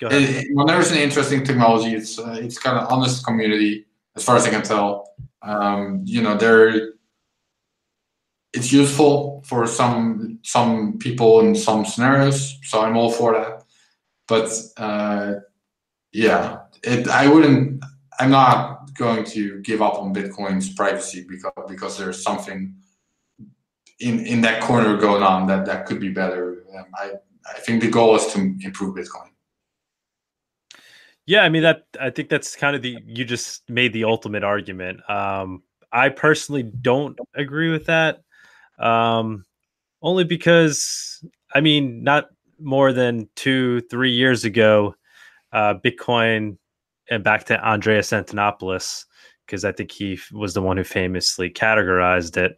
[0.00, 0.22] Go ahead.
[0.22, 1.94] It, an interesting technology.
[1.94, 3.86] It's uh, it's kind of honest community
[4.16, 5.14] as far as I can tell.
[5.42, 6.92] Um, you know, there
[8.52, 13.64] it's useful for some some people in some scenarios, so I'm all for that.
[14.28, 15.34] But uh,
[16.12, 17.82] yeah, it I wouldn't.
[18.18, 22.74] I'm not going to give up on Bitcoin's privacy because because there's something
[24.00, 26.64] in in that corner going on that that could be better.
[26.76, 27.12] Um, I
[27.46, 29.28] I think the goal is to improve Bitcoin.
[31.26, 31.84] Yeah, I mean that.
[32.00, 35.08] I think that's kind of the you just made the ultimate argument.
[35.08, 35.62] Um,
[35.92, 38.22] I personally don't agree with that,
[38.78, 39.44] um,
[40.02, 41.24] only because
[41.54, 42.28] I mean, not
[42.58, 44.94] more than two, three years ago,
[45.52, 46.56] uh, Bitcoin
[47.10, 49.04] and back to Andreas Antonopoulos,
[49.46, 52.56] because I think he was the one who famously categorized it,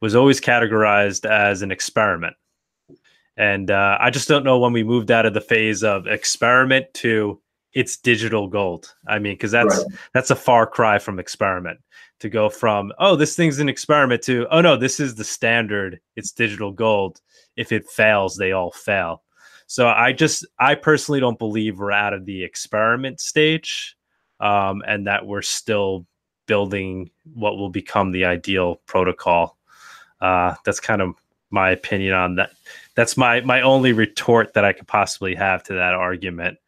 [0.00, 2.36] was always categorized as an experiment.
[3.36, 6.86] And uh, I just don't know when we moved out of the phase of experiment
[6.94, 7.40] to
[7.72, 8.94] it's digital gold.
[9.08, 9.86] I mean, because that's right.
[10.12, 11.80] that's a far cry from experiment
[12.20, 16.00] to go from oh this thing's an experiment to oh no this is the standard.
[16.16, 17.20] It's digital gold.
[17.56, 19.22] If it fails, they all fail.
[19.66, 23.96] So I just I personally don't believe we're out of the experiment stage,
[24.40, 26.06] um, and that we're still
[26.46, 29.56] building what will become the ideal protocol.
[30.20, 31.14] Uh, that's kind of
[31.50, 32.50] my opinion on that
[32.96, 36.58] that's my my only retort that I could possibly have to that argument.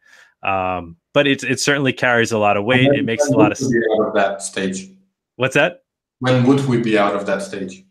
[0.43, 2.89] Um, but it it certainly carries a lot of weight.
[2.93, 3.73] It makes a lot of, sense.
[3.99, 4.89] out of that stage.
[5.35, 5.83] What's that?
[6.19, 7.83] When would we be out of that stage?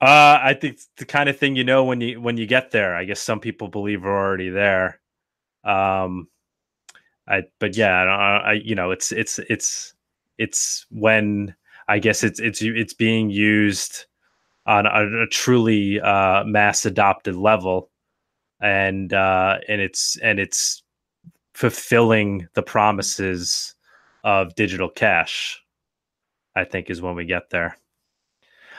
[0.00, 2.94] Uh, I think the kind of thing you know when you when you get there.
[2.94, 5.00] I guess some people believe we're already there.
[5.64, 6.28] Um,
[7.28, 9.94] I but yeah, I, I you know it's it's it's
[10.38, 11.54] it's when
[11.88, 14.06] I guess it's it's it's being used
[14.66, 17.90] on a, a truly uh, mass adopted level,
[18.60, 20.82] and uh, and it's and it's
[21.54, 23.74] fulfilling the promises
[24.24, 25.60] of digital cash.
[26.56, 27.76] I think is when we get there.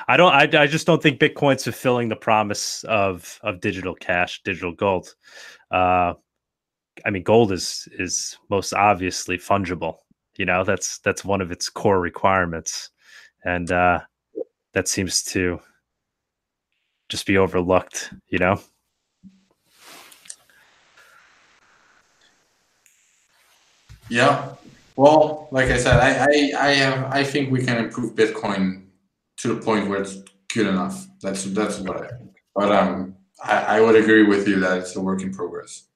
[0.07, 0.33] I don't.
[0.33, 5.15] I, I just don't think Bitcoin's fulfilling the promise of of digital cash, digital gold.
[5.71, 6.13] Uh,
[7.05, 9.97] I mean, gold is is most obviously fungible.
[10.37, 12.91] You know, that's that's one of its core requirements,
[13.43, 14.01] and uh,
[14.73, 15.59] that seems to
[17.09, 18.13] just be overlooked.
[18.29, 18.61] You know.
[24.09, 24.53] Yeah.
[24.95, 28.85] Well, like I said, I I I, have, I think we can improve Bitcoin
[29.37, 30.17] to the point where it's
[30.53, 31.05] good enough.
[31.21, 32.31] That's that's what I think.
[32.53, 35.87] But um, I, I would agree with you that it's a work in progress.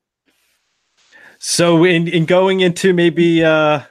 [1.37, 3.81] So in in going into maybe uh,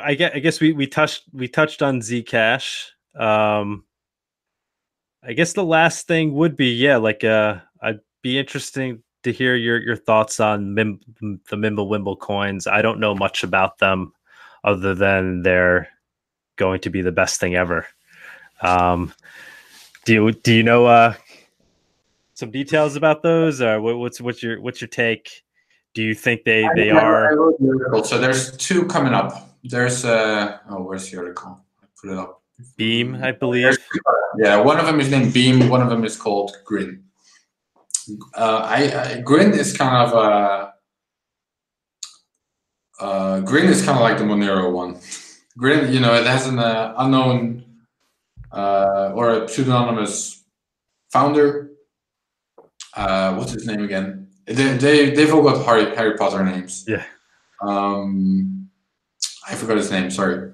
[0.00, 2.88] I guess I guess we we touched we touched on Zcash.
[3.14, 3.84] Um,
[5.24, 9.54] I guess the last thing would be yeah, like uh, I'd be interesting to hear
[9.54, 12.66] your your thoughts on Mim, the Mimblewimble coins.
[12.66, 14.12] I don't know much about them
[14.64, 15.88] other than they're
[16.56, 17.86] going to be the best thing ever.
[18.60, 19.12] Um,
[20.04, 21.14] do you do you know uh,
[22.34, 23.60] some details about those?
[23.60, 25.44] Or what, what's what's your what's your take?
[25.94, 27.32] Do you think they they I, are?
[27.94, 29.50] I so there's two coming up.
[29.62, 31.60] There's uh oh where's the article?
[31.80, 32.41] I put it up.
[32.76, 33.76] Beam, I believe.
[34.38, 35.68] Yeah, one of them is named Beam.
[35.68, 37.04] One of them is called Grin.
[38.34, 40.72] Uh, I, I Grin is kind of a
[43.02, 45.00] uh, Grin is kind of like the Monero one.
[45.58, 47.64] Grin, you know, it has an uh, unknown
[48.52, 50.42] uh, or a pseudonymous
[51.12, 51.70] founder.
[52.94, 54.28] Uh, what's his name again?
[54.46, 56.84] They, they they've all got Harry Harry Potter names.
[56.88, 57.04] Yeah.
[57.60, 58.70] Um,
[59.48, 60.10] I forgot his name.
[60.10, 60.52] Sorry.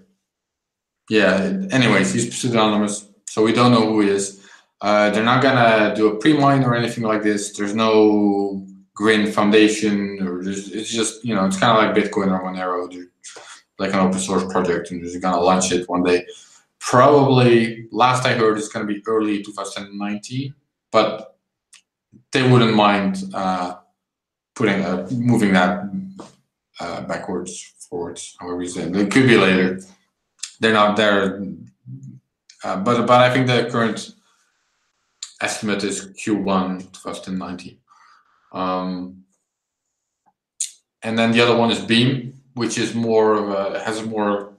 [1.11, 1.61] Yeah.
[1.71, 4.45] Anyways, he's pseudonymous, so we don't know who he is.
[4.81, 7.57] Uh, they're not gonna do a pre-mine or anything like this.
[7.57, 12.45] There's no Grin Foundation, or it's just you know it's kind of like Bitcoin or
[12.45, 12.89] Monero,
[13.79, 16.25] like an open source project, and they're gonna launch it one day
[16.81, 20.55] probably last I heard it's to be early 2019,
[20.91, 21.37] but
[22.33, 23.77] they wouldn't mind uh,
[24.55, 25.85] putting uh, moving that
[26.81, 28.83] uh, backwards, forwards, however you say.
[28.83, 29.81] It could be later.
[30.61, 31.43] They're not there,
[32.65, 34.15] uh, but but I think the current
[35.41, 37.79] estimate is Q1 2019.
[38.53, 39.25] Um,
[41.03, 44.55] and then the other one is Beam, which is more of a has a more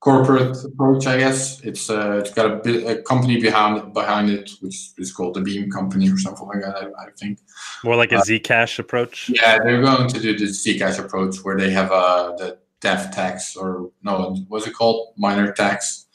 [0.00, 1.60] corporate approach, I guess.
[1.60, 5.70] It's uh, it's got a, a company behind behind it, which is called the Beam
[5.70, 6.76] Company or something like that.
[6.76, 7.38] I, I think
[7.84, 9.30] more like a uh, Zcash approach.
[9.32, 13.56] Yeah, they're going to do the Zcash approach where they have uh, the dev tax
[13.56, 15.14] or no, what's it called?
[15.16, 16.06] Miner tax.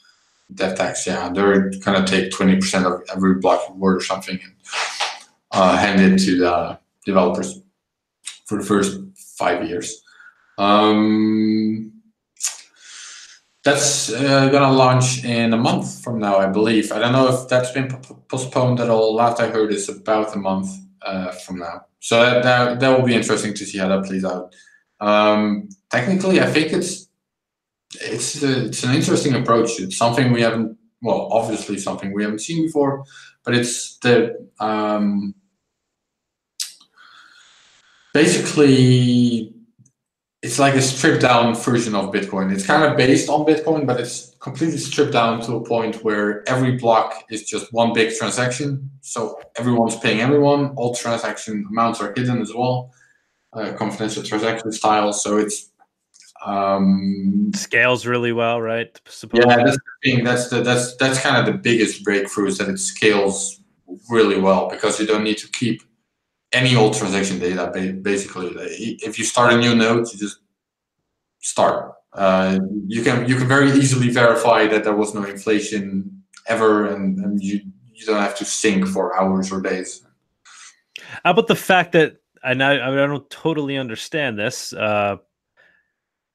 [0.54, 1.28] Dev tax, yeah.
[1.28, 4.52] They're gonna take twenty percent of every block word or something and
[5.50, 7.60] uh, hand it to the developers
[8.46, 8.98] for the first
[9.36, 10.02] five years.
[10.56, 11.92] Um,
[13.62, 16.92] that's uh, gonna launch in a month from now, I believe.
[16.92, 17.88] I don't know if that's been
[18.28, 19.14] postponed at all.
[19.14, 20.70] Last I heard is about a month
[21.02, 21.84] uh, from now.
[22.00, 24.54] So that, that, that will be interesting to see how that plays out.
[25.00, 27.08] Um, technically, I think it's
[27.94, 29.80] it's a, it's an interesting approach.
[29.80, 33.04] It's something we haven't well, obviously something we haven't seen before,
[33.44, 35.34] but it's the um,
[38.12, 39.54] basically
[40.40, 42.52] it's like a stripped down version of Bitcoin.
[42.52, 46.48] It's kind of based on Bitcoin, but it's completely stripped down to a point where
[46.48, 48.88] every block is just one big transaction.
[49.00, 50.74] So everyone's paying everyone.
[50.76, 52.92] All transaction amounts are hidden as well,
[53.58, 55.12] uh, confidential transaction style.
[55.12, 55.70] So it's
[56.44, 58.88] um, scales really well, right?
[59.32, 60.24] Yeah, that's the thing.
[60.24, 63.60] That's the that's that's kind of the biggest breakthrough is that it scales
[64.10, 65.82] really well because you don't need to keep
[66.52, 67.70] any old transaction data
[68.02, 68.48] basically
[69.02, 70.38] if you start a new node you just
[71.40, 76.86] start uh, you can you can very easily verify that there was no inflation ever
[76.86, 77.60] and, and you
[77.92, 80.06] you don't have to sync for hours or days
[81.24, 85.16] how about the fact that and I, I don't totally understand this uh,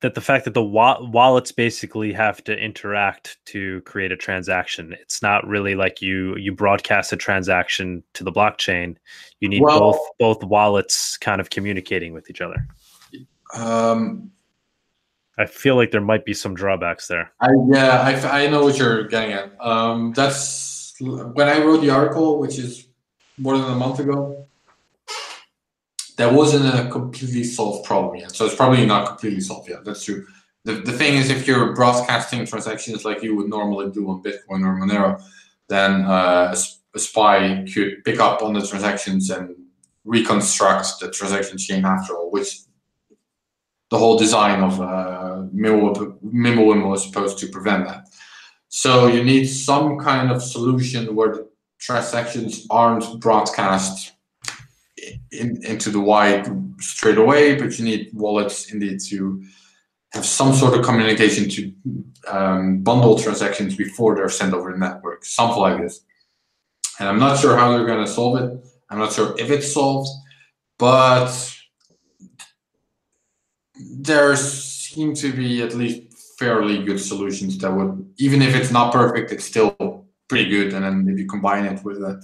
[0.02, 4.94] that the fact that the wa- wallets basically have to interact to create a transaction.
[5.00, 8.98] It's not really like you you broadcast a transaction to the blockchain.
[9.40, 12.68] You need well, both both wallets kind of communicating with each other.
[13.56, 14.32] Um,
[15.38, 17.32] i feel like there might be some drawbacks there.
[17.40, 19.52] I, yeah I, I know what you're getting at.
[19.60, 22.88] Um, that's when i wrote the article which is
[23.38, 24.48] more than a month ago
[26.18, 28.36] there wasn't a completely solved problem yet.
[28.36, 29.84] So it's probably not completely solved yet.
[29.84, 30.26] That's true.
[30.66, 34.66] The, the thing is, if you're broadcasting transactions like you would normally do on Bitcoin
[34.66, 35.22] or Monero,
[35.68, 36.56] then uh,
[36.94, 39.56] a, spy could pick up on the transactions and
[40.06, 42.60] reconstruct the transaction chain after all, which
[43.90, 48.08] the whole design of uh, Mimblewimble was supposed to prevent that.
[48.70, 51.50] So you need some kind of solution where the
[51.80, 54.14] transactions aren't broadcast
[55.32, 56.48] in, into the wide
[56.80, 59.44] straight away, but you need wallets indeed to
[60.14, 61.74] have some sort of communication to
[62.28, 66.02] um, bundle transactions before they're sent over the network, something like this.
[67.00, 68.66] And I'm not sure how they're going to solve it.
[68.90, 70.10] I'm not sure if it's solved,
[70.78, 71.32] but
[73.76, 78.94] there seem to be at least fairly good solutions that would, even if it's not
[78.94, 80.74] perfect, it's still pretty good.
[80.74, 82.24] And then if you combine it with the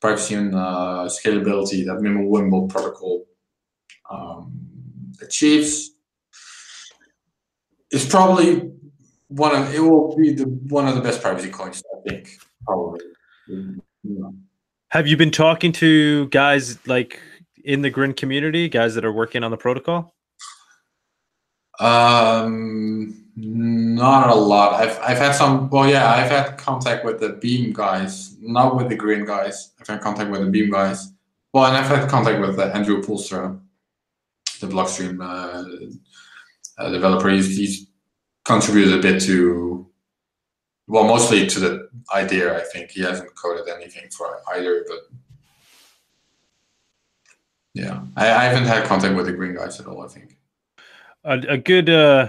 [0.00, 3.26] privacy and uh, scalability that Mimblewimble protocol
[4.10, 4.52] um,
[5.22, 5.90] achieves,
[7.90, 8.70] it's probably
[9.28, 11.82] one of it will be the one of the best privacy coins.
[11.94, 13.00] I think probably.
[13.48, 14.30] Yeah.
[14.88, 17.20] Have you been talking to guys like
[17.64, 20.14] in the Grin community, guys that are working on the protocol?
[21.78, 24.74] Um, not a lot.
[24.74, 25.70] I've I've had some.
[25.70, 29.72] Well, yeah, I've had contact with the Beam guys, not with the Grin guys.
[29.80, 31.12] I've had contact with the Beam guys.
[31.52, 33.58] Well, and I've had contact with uh, Andrew Poelstra,
[34.60, 37.28] the Blockstream uh, uh, developer.
[37.28, 37.86] He's, he's
[38.44, 39.86] contributed a bit to,
[40.86, 42.56] well, mostly to the idea.
[42.56, 44.98] I think he hasn't coded anything for either, but
[47.74, 50.02] yeah, I, I haven't had contact with the Grin guys at all.
[50.02, 50.36] I think
[51.24, 52.28] a, a good uh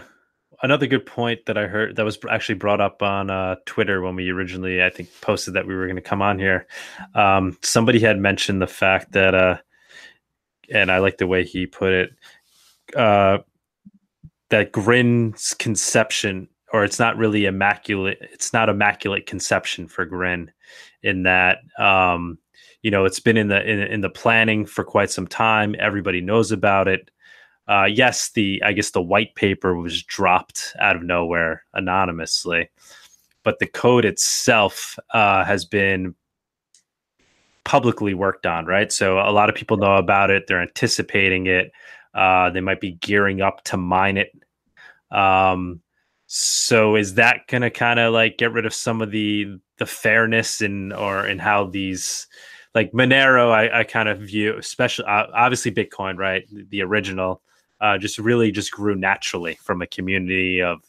[0.61, 4.15] another good point that I heard that was actually brought up on uh, Twitter when
[4.15, 6.67] we originally, I think, posted that we were going to come on here.
[7.15, 9.57] Um, somebody had mentioned the fact that, uh,
[10.71, 12.11] and I like the way he put it,
[12.95, 13.39] uh,
[14.49, 18.19] that Grin's conception, or it's not really immaculate.
[18.21, 20.51] It's not immaculate conception for Grin,
[21.03, 21.59] in that.
[21.77, 22.37] Um,
[22.81, 25.75] you know, it's been in the in, in the planning for quite some time.
[25.77, 27.11] Everybody knows about it
[27.71, 32.69] uh, yes, the I guess the white paper was dropped out of nowhere anonymously,
[33.43, 36.13] but the code itself uh, has been
[37.63, 38.91] publicly worked on, right?
[38.91, 40.47] So a lot of people know about it.
[40.47, 41.71] They're anticipating it.
[42.13, 44.31] Uh, they might be gearing up to mine it.
[45.09, 45.79] Um,
[46.27, 49.85] so is that going to kind of like get rid of some of the the
[49.85, 52.27] fairness in or in how these
[52.75, 56.43] like Monero, I, I kind of view, especially uh, obviously Bitcoin, right?
[56.69, 57.41] The original
[57.81, 60.81] uh, just really just grew naturally from a community of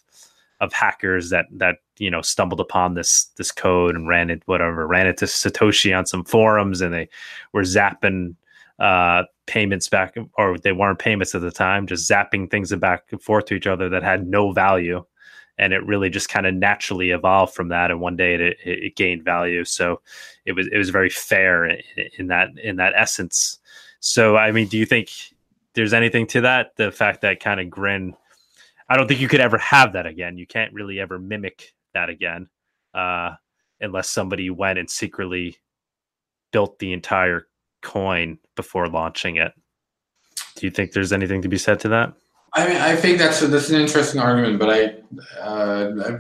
[0.61, 4.87] of hackers that that you know stumbled upon this this code and ran it whatever
[4.87, 7.09] ran it to Satoshi on some forums and they
[7.53, 8.37] were zapping
[8.79, 13.23] uh, payments back or they weren't payments at the time just zapping things back and
[13.23, 15.05] forth to each other that had no value.
[15.59, 18.97] And it really just kind of naturally evolved from that and one day it, it,
[18.97, 19.65] gained value.
[19.65, 20.01] So
[20.47, 21.81] it was it was very fair in,
[22.19, 23.59] in that in that essence.
[24.01, 25.11] So i mean do you think
[25.75, 26.77] there's anything to that.
[26.77, 28.15] The fact that kind of grin,
[28.89, 30.39] I don't think you could ever have that again.
[30.39, 32.49] You can't really ever mimic that again,
[32.95, 33.33] uh,
[33.81, 35.57] unless somebody went and secretly
[36.53, 37.49] built the entire
[37.83, 39.53] coin before launching it.
[40.57, 42.13] Do you think there's anything to be said to that?
[42.55, 46.19] I mean, I think that's a, that's an interesting argument, but I, uh,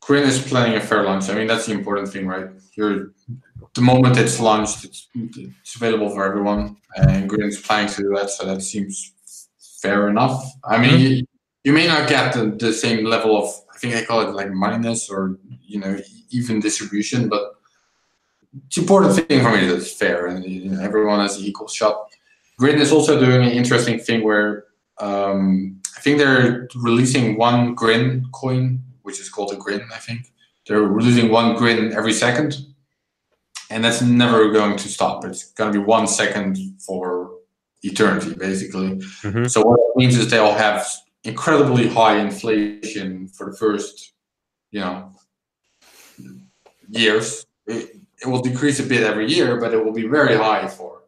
[0.00, 1.28] Grin is planning a fair launch.
[1.28, 2.48] I mean, that's the important thing, right?
[2.76, 3.12] You're
[3.74, 8.30] the moment it's launched, it's, it's available for everyone, and Grin's planning to do that,
[8.30, 9.14] so that seems
[9.82, 10.44] fair enough.
[10.64, 11.02] I mean, mm-hmm.
[11.02, 11.26] you,
[11.64, 14.48] you, may not get the, the same level of, I think I call it like
[14.48, 15.98] moneyness or you know
[16.30, 17.54] even distribution, but
[18.74, 21.68] the important thing for me is it's fair and you know, everyone has an equal
[21.68, 22.08] shot.
[22.58, 24.66] Grin is also doing an interesting thing where
[24.98, 29.82] um, I think they're releasing one Grin coin, which is called a Grin.
[29.92, 30.32] I think
[30.68, 32.73] they're releasing one Grin every second
[33.70, 35.24] and that's never going to stop.
[35.24, 37.32] It's going to be one second for
[37.82, 38.96] eternity, basically.
[39.22, 39.46] Mm-hmm.
[39.46, 40.86] So what it means is they'll have
[41.24, 44.12] incredibly high inflation for the first,
[44.70, 45.12] you know,
[46.88, 47.46] years.
[47.66, 51.02] It, it will decrease a bit every year, but it will be very high for,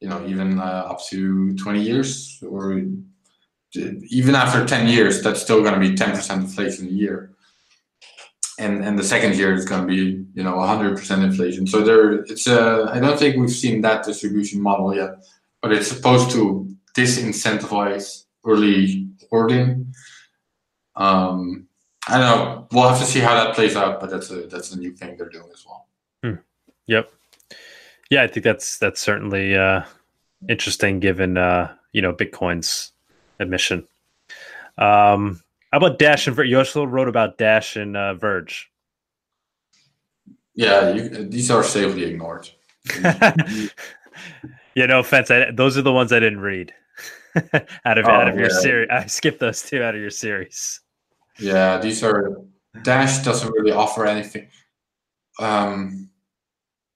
[0.00, 2.82] you know, even uh, up to 20 years or
[3.74, 7.32] even after 10 years, that's still going to be 10% inflation a year
[8.58, 11.66] and and the second year is going to be you know 100% inflation.
[11.66, 15.24] So there it's a i don't think we've seen that distribution model yet
[15.60, 19.94] but it's supposed to disincentivize early hoarding.
[20.96, 21.66] Um
[22.08, 22.68] i don't know.
[22.72, 25.16] We'll have to see how that plays out but that's a that's a new thing
[25.16, 25.86] they're doing as well.
[26.22, 26.40] Hmm.
[26.86, 27.12] yep.
[28.10, 29.82] Yeah i think that's that's certainly uh
[30.48, 32.92] interesting given uh you know bitcoin's
[33.38, 33.86] admission
[34.76, 35.42] um
[35.72, 36.48] how about Dash and Verge?
[36.48, 38.70] You also wrote about Dash and uh, Verge.
[40.54, 42.50] Yeah, you, these are safely ignored.
[43.02, 43.70] yeah,
[44.76, 45.30] no offense.
[45.30, 46.74] I, those are the ones I didn't read
[47.86, 48.88] out of oh, out of your series.
[48.90, 50.80] I skipped those two out of your series.
[51.38, 52.42] Yeah, these are
[52.82, 54.48] Dash doesn't really offer anything.
[55.40, 56.10] Um,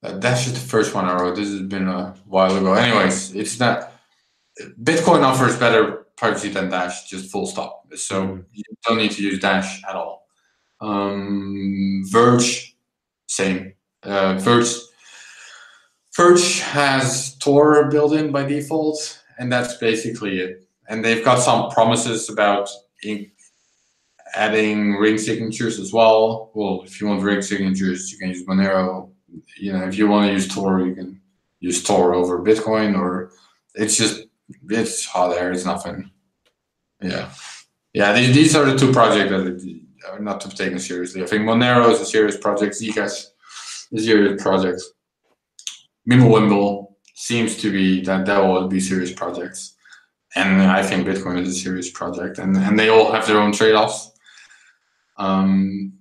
[0.03, 1.37] uh, Dash is the first one I wrote.
[1.37, 2.75] This has been a while ago.
[2.75, 3.93] Anyways, it's not.
[4.83, 7.87] Bitcoin offers better privacy than Dash, just full stop.
[7.95, 8.45] So mm.
[8.53, 10.27] you don't need to use Dash at all.
[10.81, 12.77] Um, Verge,
[13.27, 13.75] same.
[14.03, 14.75] Uh, Verge,
[16.17, 20.67] Verge has Tor built in by default, and that's basically it.
[20.89, 22.71] And they've got some promises about
[24.35, 26.51] adding ring signatures as well.
[26.55, 29.11] Well, if you want ring signatures, you can use Monero.
[29.59, 31.21] You know, if you want to use Tor, you can
[31.61, 33.33] use Tor over Bitcoin, or
[33.75, 34.26] it's just
[34.71, 35.53] it's hot air.
[35.53, 36.11] It's nothing.
[37.03, 37.31] Yeah,
[37.93, 38.13] yeah.
[38.13, 41.23] These, these are the two projects that are not to be taken seriously.
[41.23, 42.75] I think Monero is a serious project.
[42.75, 43.27] Zcash
[43.93, 44.83] is a serious project.
[46.09, 49.75] Mimblewimble seems to be that that will be serious projects,
[50.35, 53.53] and I think Bitcoin is a serious project, and and they all have their own
[53.53, 54.13] trade offs.
[55.19, 55.93] Um,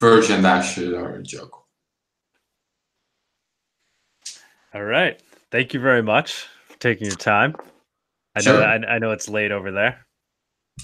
[0.00, 1.56] Verge and Dash are a joke.
[4.72, 5.20] All right.
[5.50, 6.46] Thank you very much
[6.80, 7.54] taking your time.
[8.34, 8.54] I sure.
[8.54, 10.04] know I, I, know it's late over there.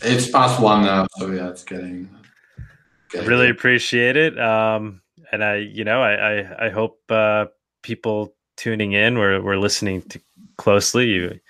[0.03, 2.09] It's past one now, so yeah, it's getting.
[3.11, 4.39] getting really appreciate it.
[4.39, 5.01] Um,
[5.33, 7.47] and I, you know, I I, I hope uh,
[7.83, 10.21] people tuning in were were listening to
[10.59, 11.07] closely.
[11.07, 11.41] You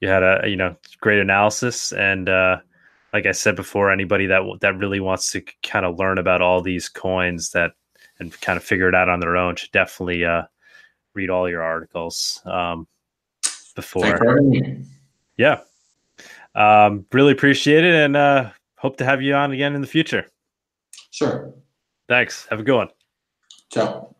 [0.00, 2.28] you had a you know great analysis and.
[2.28, 2.58] Uh,
[3.12, 6.62] like I said before, anybody that that really wants to kind of learn about all
[6.62, 7.72] these coins that
[8.18, 10.44] and kind of figure it out on their own should definitely uh,
[11.14, 12.86] read all your articles um,
[13.74, 14.18] before.
[15.36, 15.60] Yeah,
[16.54, 20.26] um, really appreciate it, and uh, hope to have you on again in the future.
[21.10, 21.54] Sure.
[22.08, 22.46] Thanks.
[22.50, 22.88] Have a good one.
[23.70, 24.14] Ciao.